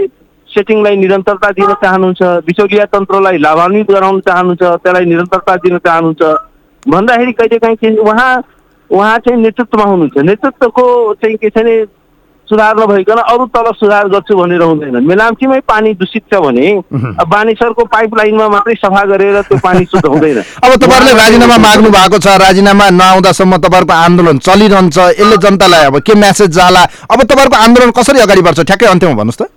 [0.48, 6.22] सेटिङलाई निरन्तरता दिन चाहनुहुन्छ बिचौलिया तन्त्रलाई लाभान्वित गराउन चाहनुहुन्छ त्यसलाई निरन्तरता दिन चाहनुहुन्छ।
[6.86, 8.32] भन्दाखेरि कहिलेकाहीँ के उहाँ
[8.94, 10.84] उहाँ चाहिँ नेतृत्वमा हुनुहुन्छ। नेतृत्वको
[11.22, 11.84] चाहिँ के छ भने
[12.48, 16.66] सुधार नभइकन अरू तल सुधार गर्छु भनेर हुँदैन मेलाम्चीमै पानी दूषित छ भने
[17.16, 21.90] अब बानेश्वरको पाइप लाइनमा मात्रै सफा गरेर त्यो पानी शुद्ध हुँदैन। अब तपाईँहरूले राजीनामा माग्नु
[21.90, 26.82] भएको छ राजीनामा नआउँदासम्म तपाईँहरूको आन्दोलन चलिरहन्छ यसले जनतालाई अब के म्यासेज जाला?
[27.08, 28.60] अब तपाईँहरूको आन्दोलन कसरी अगाडि बढ्छ?
[28.60, 29.48] ठ्याक्कै अन्त्यमा भन्नुहोस् त।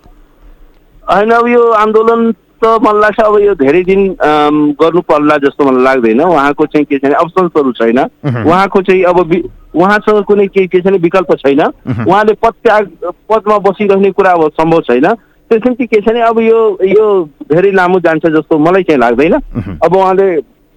[1.12, 2.20] होइन अब यो आन्दोलन
[2.62, 4.00] त मलाई लाग्छ अब यो धेरै दिन
[4.80, 7.98] गर्नु पर्ला जस्तो मलाई लाग्दैन। उहाँको चाहिँ के छैन अवसरहरू छैन।
[8.44, 9.18] उहाँको चाहिँ अब
[9.74, 11.60] उहाँसँग कुनै के के छैन विकल्प छैन।
[12.08, 12.84] उहाँले पद त्याग
[13.30, 15.06] पदमा बसिरहने कुरा अब सम्भव छैन।
[15.50, 17.04] त्यस निम्ति के छ भने अब यो यो
[17.52, 19.34] धेरै लामो जान्छ जस्तो मलाई चाहिँ लाग्दैन।
[19.80, 20.26] अब उहाँले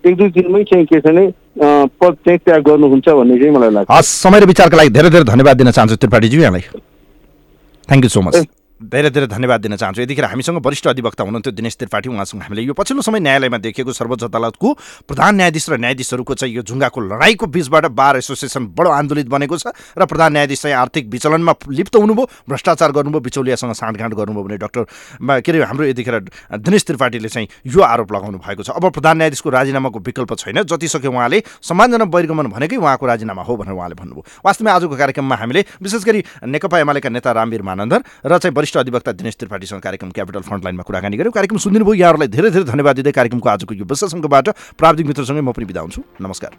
[0.04, 1.28] एक दुई दिनमै चाहिँ के छ भने
[2.00, 5.26] पद चाहिँ त्याग गर्नुहुन्छ भन्ने चाहिँ मलाई लाग्छ। हस् समय र विचारका लागि धेरै धेरै
[5.34, 6.62] धन्यवाद दिन चाहन्छु त्रिपाठीज्यू यहाँलाई।
[7.90, 8.36] थ्याङ्क यू सो मच
[8.82, 12.74] धेरै धेरै धन्यवाद दिन चाहन्छु। यतिखेर हामीसँग वरिष्ठ अधिवक्ता हुनुहुन्थ्यो दिनेश त्रिपाठी। उहाँसँग हामीले यो
[12.74, 14.68] पछिल्लो समय न्यायालयमा देखिएको सर्वोच्च अदालतको
[15.06, 19.70] प्रधान न्यायाधीश र न्यायाधीशहरूको चाहिँ यो झुङ्गाको लडाइँको बिचबाट बार एसोसिएसन बडो आन्दोलित बनेको छ
[19.94, 24.84] र प्रधान न्यायाधीश चाहिँ आर्थिक विचलनमा लिप्त हुनुभयो भ्रष्टाचार गर्नुभयो बिचौलियासँग साँठगाँठ गर्नुभयो भने डक्टर
[25.42, 26.18] के अरे हाम्रो यतिखेर
[26.58, 31.12] दिनेश त्रिपाठीले चाहिँ यो आरोप लगाउनु भएको छ। अब प्रधान न्यायाधीशको राजीनामाको विकल्प छैन। जतिसक्यो
[31.12, 36.04] उहाँले सम्मानजनक बहिर्गमन भनेकै उहाँको राजीनामा हो भनेर उहाँले भन्नुभयो। वास्तवमा आजको कार्यक्रममा हामीले विशेष
[36.04, 40.84] गरी नेकपा एमालेका नेता रामवीर मानन्दर र चाहिँ वरिष्ठ अधिवक्ता दिनेश त्रिपाठीसँग कार्यक्रम क्यापिटल फ्रन्टलाइनमा
[40.88, 44.50] कुराकानी गऱ्यौँ कार्यक्रम सुनिदिनु भयो यहाँहरूलाई धेरै धेरै धन्यवाद दिँदै कार्यक्रमको आजको यो विशेष अङ्कबाट
[44.80, 46.52] प्राविधिक मित्रसँगै म पनि बिदा हुन्छु। नमस्कार।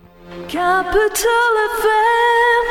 [1.72, 2.68] FM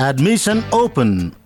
[0.00, 1.36] Admission open.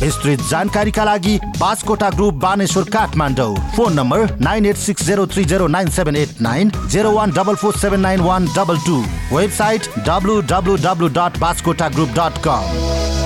[0.00, 3.54] विस्तृत जानकारीका लागि Baskota group Baneshwar Kathmandu.
[3.76, 7.54] Phone number nine eight six zero three zero nine seven eight nine zero one double
[7.62, 8.98] four seven nine one double two.
[9.32, 12.62] Website W W W dot Baskota group dot com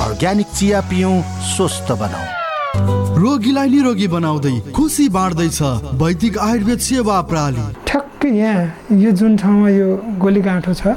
[0.04, 1.20] organic चिया पियौँ
[1.52, 5.62] स्वस्थ बनाऊ रोगीलाई निरोगी बनाउँदै खुसी बाँड्दैछ
[6.02, 10.96] वैदिक आयुर्वेद सेवा प्रणाली ठ्याक्कै यहाँ यो जुन ठाउँमा यो गोलीगाँठो छ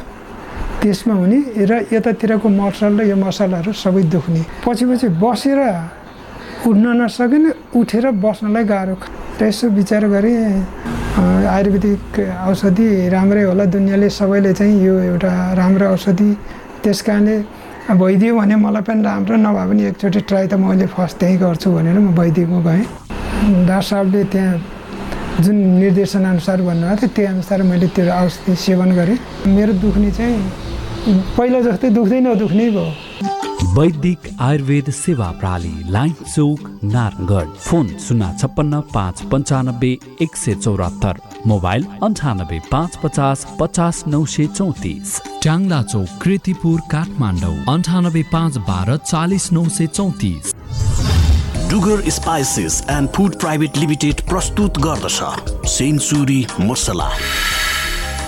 [0.85, 5.59] त्यसमा हुने र यतातिरको मसल र यो मसलाहरू सबै दुख्ने। पछि पछि बसेर
[6.69, 8.95] उठ्न नसकिने उठेर बस्नलाई गाह्रो
[9.41, 10.37] र यसो विचार गरेँ
[11.49, 12.01] आयुर्वेदिक
[12.49, 16.29] औषधि राम्रै होला दुनियाँले सबैले चाहिँ यो एउटा राम्रो औषधि।
[16.85, 17.35] त्यस कारणले
[17.89, 21.97] भइदियो भने मलाई पनि राम्रो नभए पनि एकचोटि ट्राई त मैले फर्स्ट त्यहीँ गर्छु भनेर
[21.97, 22.85] म वैदिकमा गएँ।
[23.65, 24.53] डाक्टर साहबले त्यहाँ
[25.41, 29.17] जुन निर्देशनअनुसार भन्नुभएको थियो त्यही अनुसार मैले त्यो औषधि सेवन गरेँ।
[29.49, 30.39] मेरो दुख्ने चाहिँ
[31.05, 32.85] पहिला जस्तै दुख्दै नदुख्ने भयो।
[33.75, 39.91] वैदिक आयुर्वेद सेवा प्रणाली लाइन चौक नारायणगढ। फोन शून्य छप्पन्न पाँच पन्चानब्बे
[40.23, 41.15] एक सय चौरात्तर।
[41.47, 48.97] मोबाइल अन्ठानब्बे पाँच पचास पचास नौ सय चौतिस। ट्याङ्ला चौक कृतिपुर काठमाडौँ। अन्ठानब्बे पाँच बाह्र
[49.05, 50.53] चालिस नौ सय चौतिस।
[51.69, 55.21] Dugar spices and food private limited प्रस्तुत गर्दछ।
[55.69, 57.09] सेन्चुरी मसला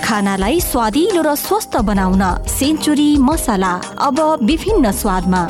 [0.07, 5.41] खानालाई स्वादिलो र स्वस्थ बनाउन सेन्चुरी मसला अब विभिन्न स्वादमा।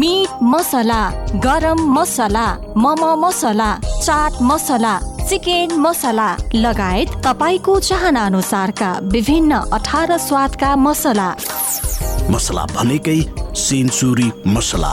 [0.00, 1.00] मिट मसला
[1.44, 2.46] गरम मसला
[2.76, 3.68] मम मसला
[4.00, 4.94] चाट मसला
[5.28, 11.28] चिकन मसला लगायत तपाईँको चाहना अनुसारका विभिन्न अठार स्वादका मसला।
[12.32, 13.20] मसला भनेकै
[13.60, 14.92] सेन्चुरी मसला।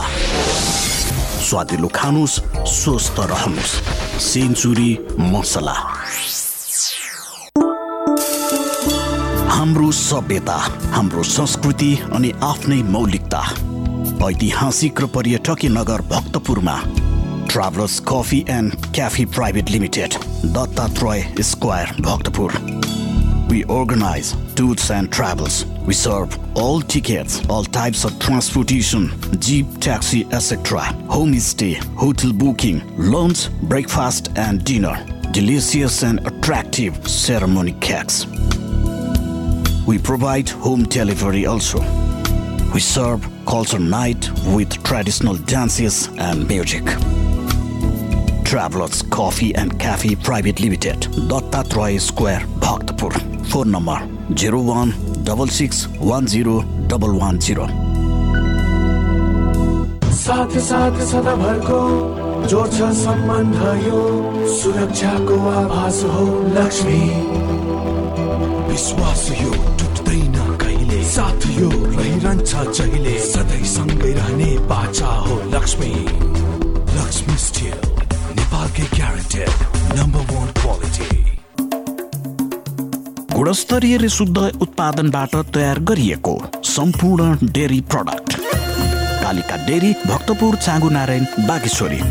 [1.48, 2.40] स्वादिलो खानुहोस्
[2.76, 3.76] स्वस्थ रहनुहोस्
[4.28, 4.90] सेन्चुरी
[5.32, 5.76] मसला।
[9.64, 10.54] हाम्रो सभ्यता
[10.92, 13.38] हाम्रो संस्कृति अनि आफ्नै मौलिकता
[14.26, 16.74] ऐतिहासिक र पर्यटकीय नगर भक्तपुरमा
[17.50, 20.14] travellers coffee and cafe private limited
[20.56, 22.56] Dattatreya square Bhaktapur
[23.48, 25.56] We organize tours and travels.
[25.88, 29.06] We serve all tickets, all types of transportation,
[29.48, 30.82] jeep, taxi, etc.
[31.16, 32.82] Homestay, hotel booking,
[33.14, 34.96] lunch, breakfast, and dinner.
[35.40, 38.26] Delicious and attractive ceremony cakes.
[39.86, 41.80] We provide home delivery also.
[42.72, 46.84] We serve culture night with traditional dances and music.
[48.44, 53.12] Travelers Coffee and Cafe Private Limited, Dattatray Square, Bhaktapur.
[53.46, 53.98] Phone number
[54.34, 54.92] 01
[60.24, 61.80] साथ साथ सदाभरको
[62.48, 64.00] जोड्छ सम्बन्ध यो
[64.54, 66.24] सुरक्षाको आभास हो
[66.56, 67.00] लक्ष्मी
[68.72, 69.73] विश्वास कहिले
[71.04, 75.92] साथ यो रहिरहन्छ जहिले। सधैँ सँगै रहने बाचा हो लक्ष्मी।
[76.96, 77.78] लक्ष्मी स्टिल
[78.36, 79.52] नेपालकै ग्यारेन्टेड
[79.98, 81.10] नम्बर वान क्वालिटी
[83.34, 86.34] गुणस्तरीय र शुद्ध उत्पादनबाट तयार गरिएको
[86.64, 88.36] सम्पूर्ण dairy product
[89.22, 92.02] Kalika dairy Bhaktapur Changu Narayan Bageshwari.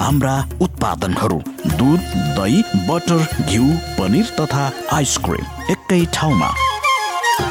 [0.00, 1.38] हाम्रा उत्पादनहरू
[1.76, 2.00] दुध
[2.38, 3.66] दही बटर घिउ
[3.98, 6.50] पनिर तथा आइसक्रिम एकै ठाउँमा।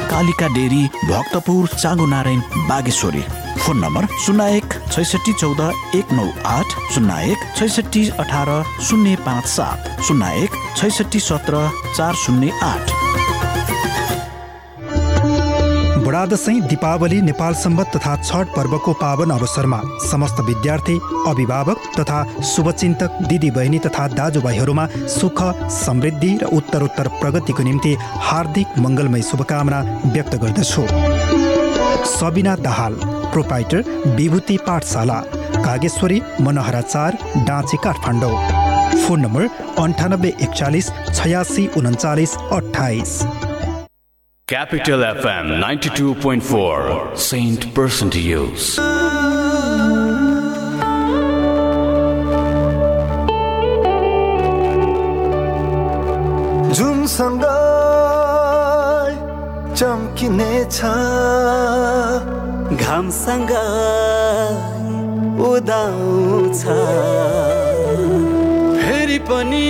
[0.10, 3.22] Kalika dairy Bhaktapur Changunarayan Bageshwari.
[3.60, 5.62] Phone number शून्य एक छैसठी चौध
[5.96, 8.52] एक नौ आठ शून्य एक छैसठी अठार
[8.90, 12.99] शून्य पाँच सात। शून्य एक छैसठी सत्र चार शून्य आठ।
[16.26, 20.96] दसैँ दीपावली नेपाल सम्बत तथा छठ पर्वको पावन अवसरमा समस्त विद्यार्थी
[21.28, 25.42] अभिभावक तथा शुभचिन्तक दिदी बहिनी तथा दाजुभाइहरूमा सुख
[25.76, 30.86] समृद्धि र उत्तरोत्तर प्रगतिको निम्ति हार्दिक मङ्गलमय शुभकामना व्यक्त गर्दछु।
[32.10, 32.94] सबिना दाहाल
[33.32, 33.84] प्रोपाइटर
[34.16, 35.20] विभूति पाठशाला
[35.66, 37.18] कागेश्वरी मनोहरा चार
[37.48, 38.38] डाँची काठमाडौँ।
[39.00, 39.50] फोन नम्बर
[39.80, 43.22] अन्ठानब्बे एकचालिस छयासी उन्चालिस अठाइस
[44.50, 47.62] Capital FM 92.4 Saint
[48.16, 48.80] Use.
[56.74, 57.46] जुनसँग
[59.78, 60.82] चम्किनेछ
[62.82, 63.52] घामसँग
[65.50, 66.62] उदाउँछ।
[68.82, 69.70] फेरि पनि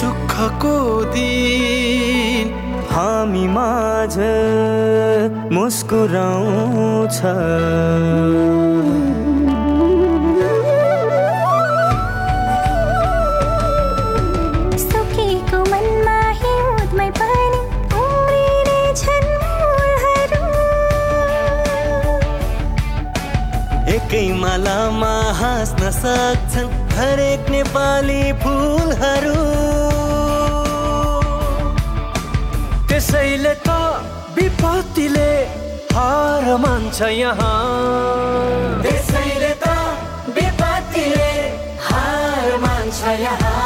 [0.00, 2.27] सुखको दिन।
[2.98, 4.14] हामी माझ
[5.54, 7.18] मुस्कुराउँछ।
[23.94, 29.38] एकै मालामा हाँस्न सक्छन् हरेक नेपाली फुलहरू
[33.08, 33.68] त्यसैले त
[34.36, 35.30] विपत्तिले
[35.96, 39.66] हार मान्छ यहाँ। त्यसैले त
[40.36, 41.32] विपत्तिले
[41.88, 43.57] हार मान्छ यहाँ।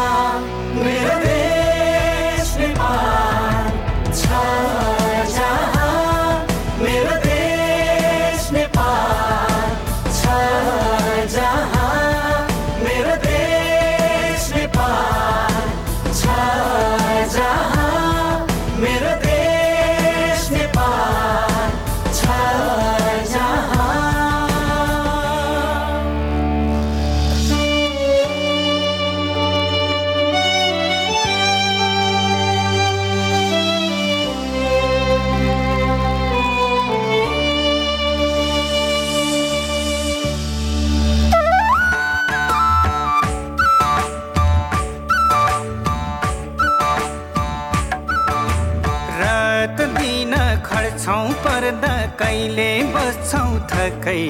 [52.94, 54.22] बस्छौँ थकै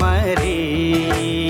[0.00, 1.45] मरे।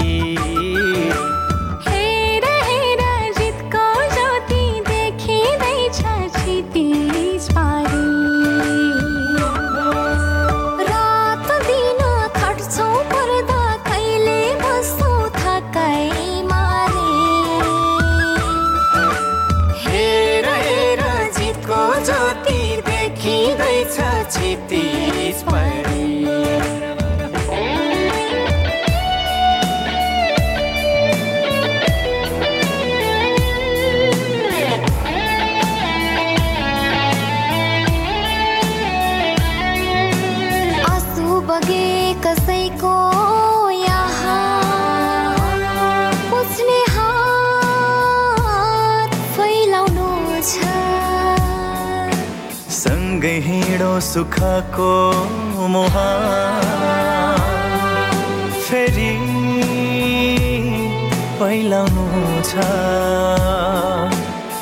[54.17, 54.93] सुखको
[55.73, 56.63] मुहान
[58.67, 59.13] फेरि
[61.41, 62.05] पहिलाउनु
[62.51, 62.65] छ।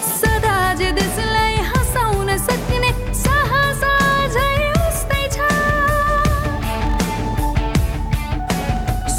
[0.08, 2.90] सदा जे देशलाई हँसाउन सक्ने
[3.20, 5.38] साहस अझै उस्तै छ।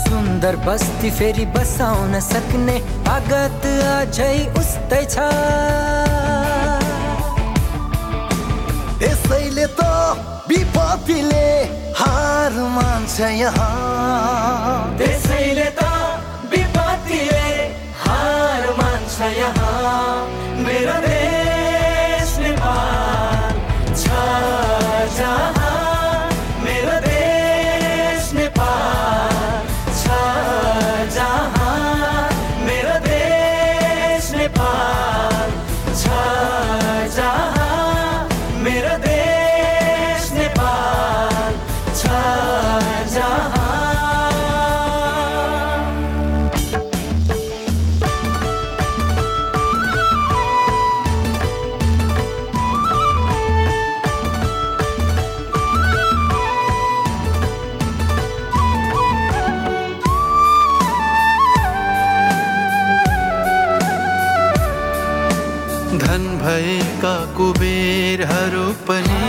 [0.01, 2.77] सुन्दर बस्ती फेरि बसाउन सक्ने
[3.07, 5.31] तागत अझै उस्तै छ।
[11.05, 15.85] विपत्तिले हार मान्छ यहाँ। त्यसैले त
[16.49, 17.45] विपत्तिले
[18.01, 19.85] हार मान्छ यहाँ।
[20.65, 23.53] मेरो देश नेपाल
[23.93, 24.05] छ
[25.17, 26.25] जहाँ।
[26.65, 28.33] मेरो देश
[30.01, 30.09] छ
[31.13, 32.17] जहाँ।
[32.65, 34.31] मेरो देश
[68.87, 69.21] पनि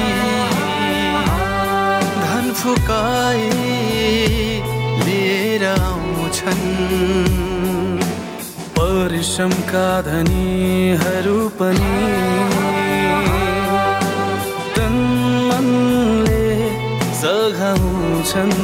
[2.23, 3.51] धन फुकाई
[5.05, 6.65] लिएर आउँछन्।
[8.79, 11.95] परिश्रमका धनीहरू पनि
[14.77, 14.97] तन
[15.49, 16.47] मनले
[17.23, 18.57] सघाउँछन्।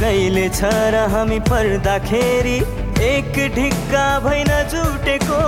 [0.00, 0.60] कहिले छ
[0.94, 2.58] र हामी पर्दाखेरि
[3.04, 5.40] एक ढिक्का भइन जुटेको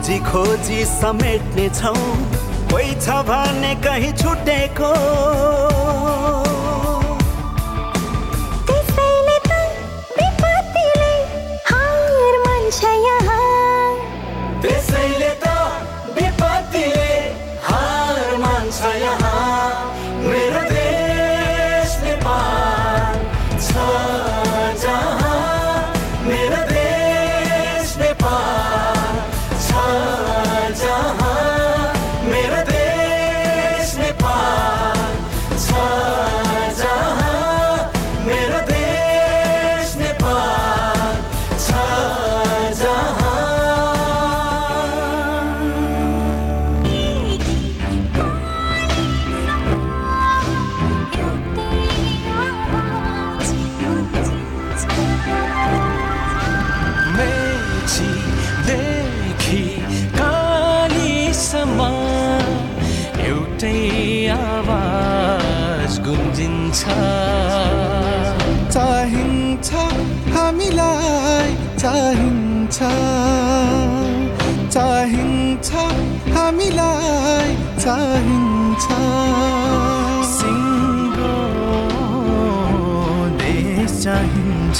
[0.00, 1.92] खोजी खोजी समेट्ने छौ
[2.72, 4.92] कोही छ भने कहीँ छुटेको।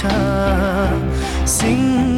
[0.00, 1.46] time.
[1.46, 2.09] Sing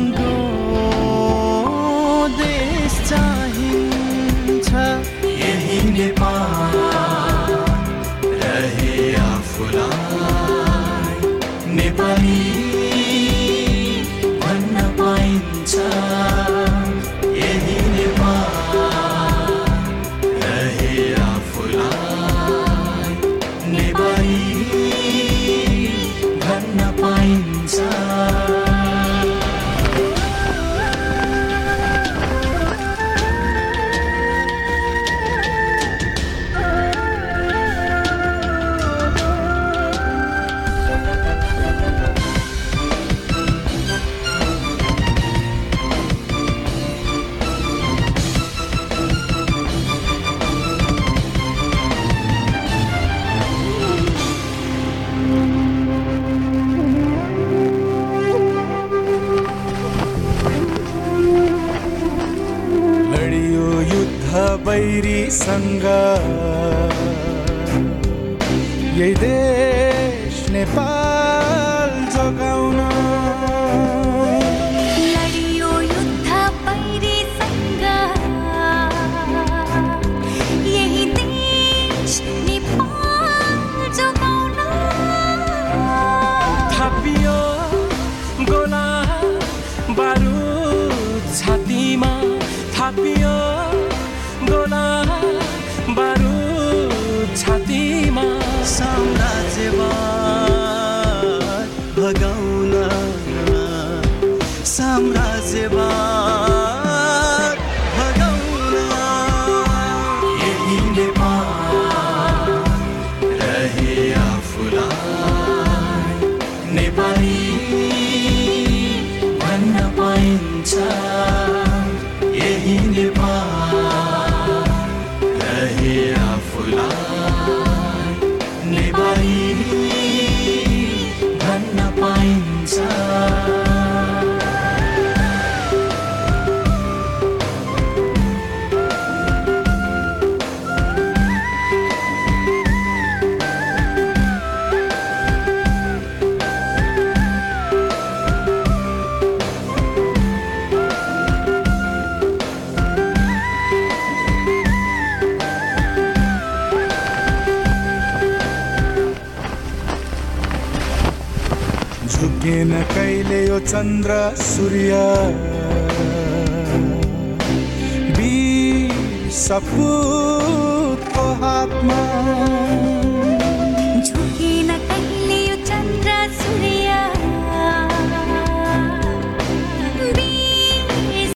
[65.43, 65.85] संग
[68.99, 71.02] ये देश नेपाल।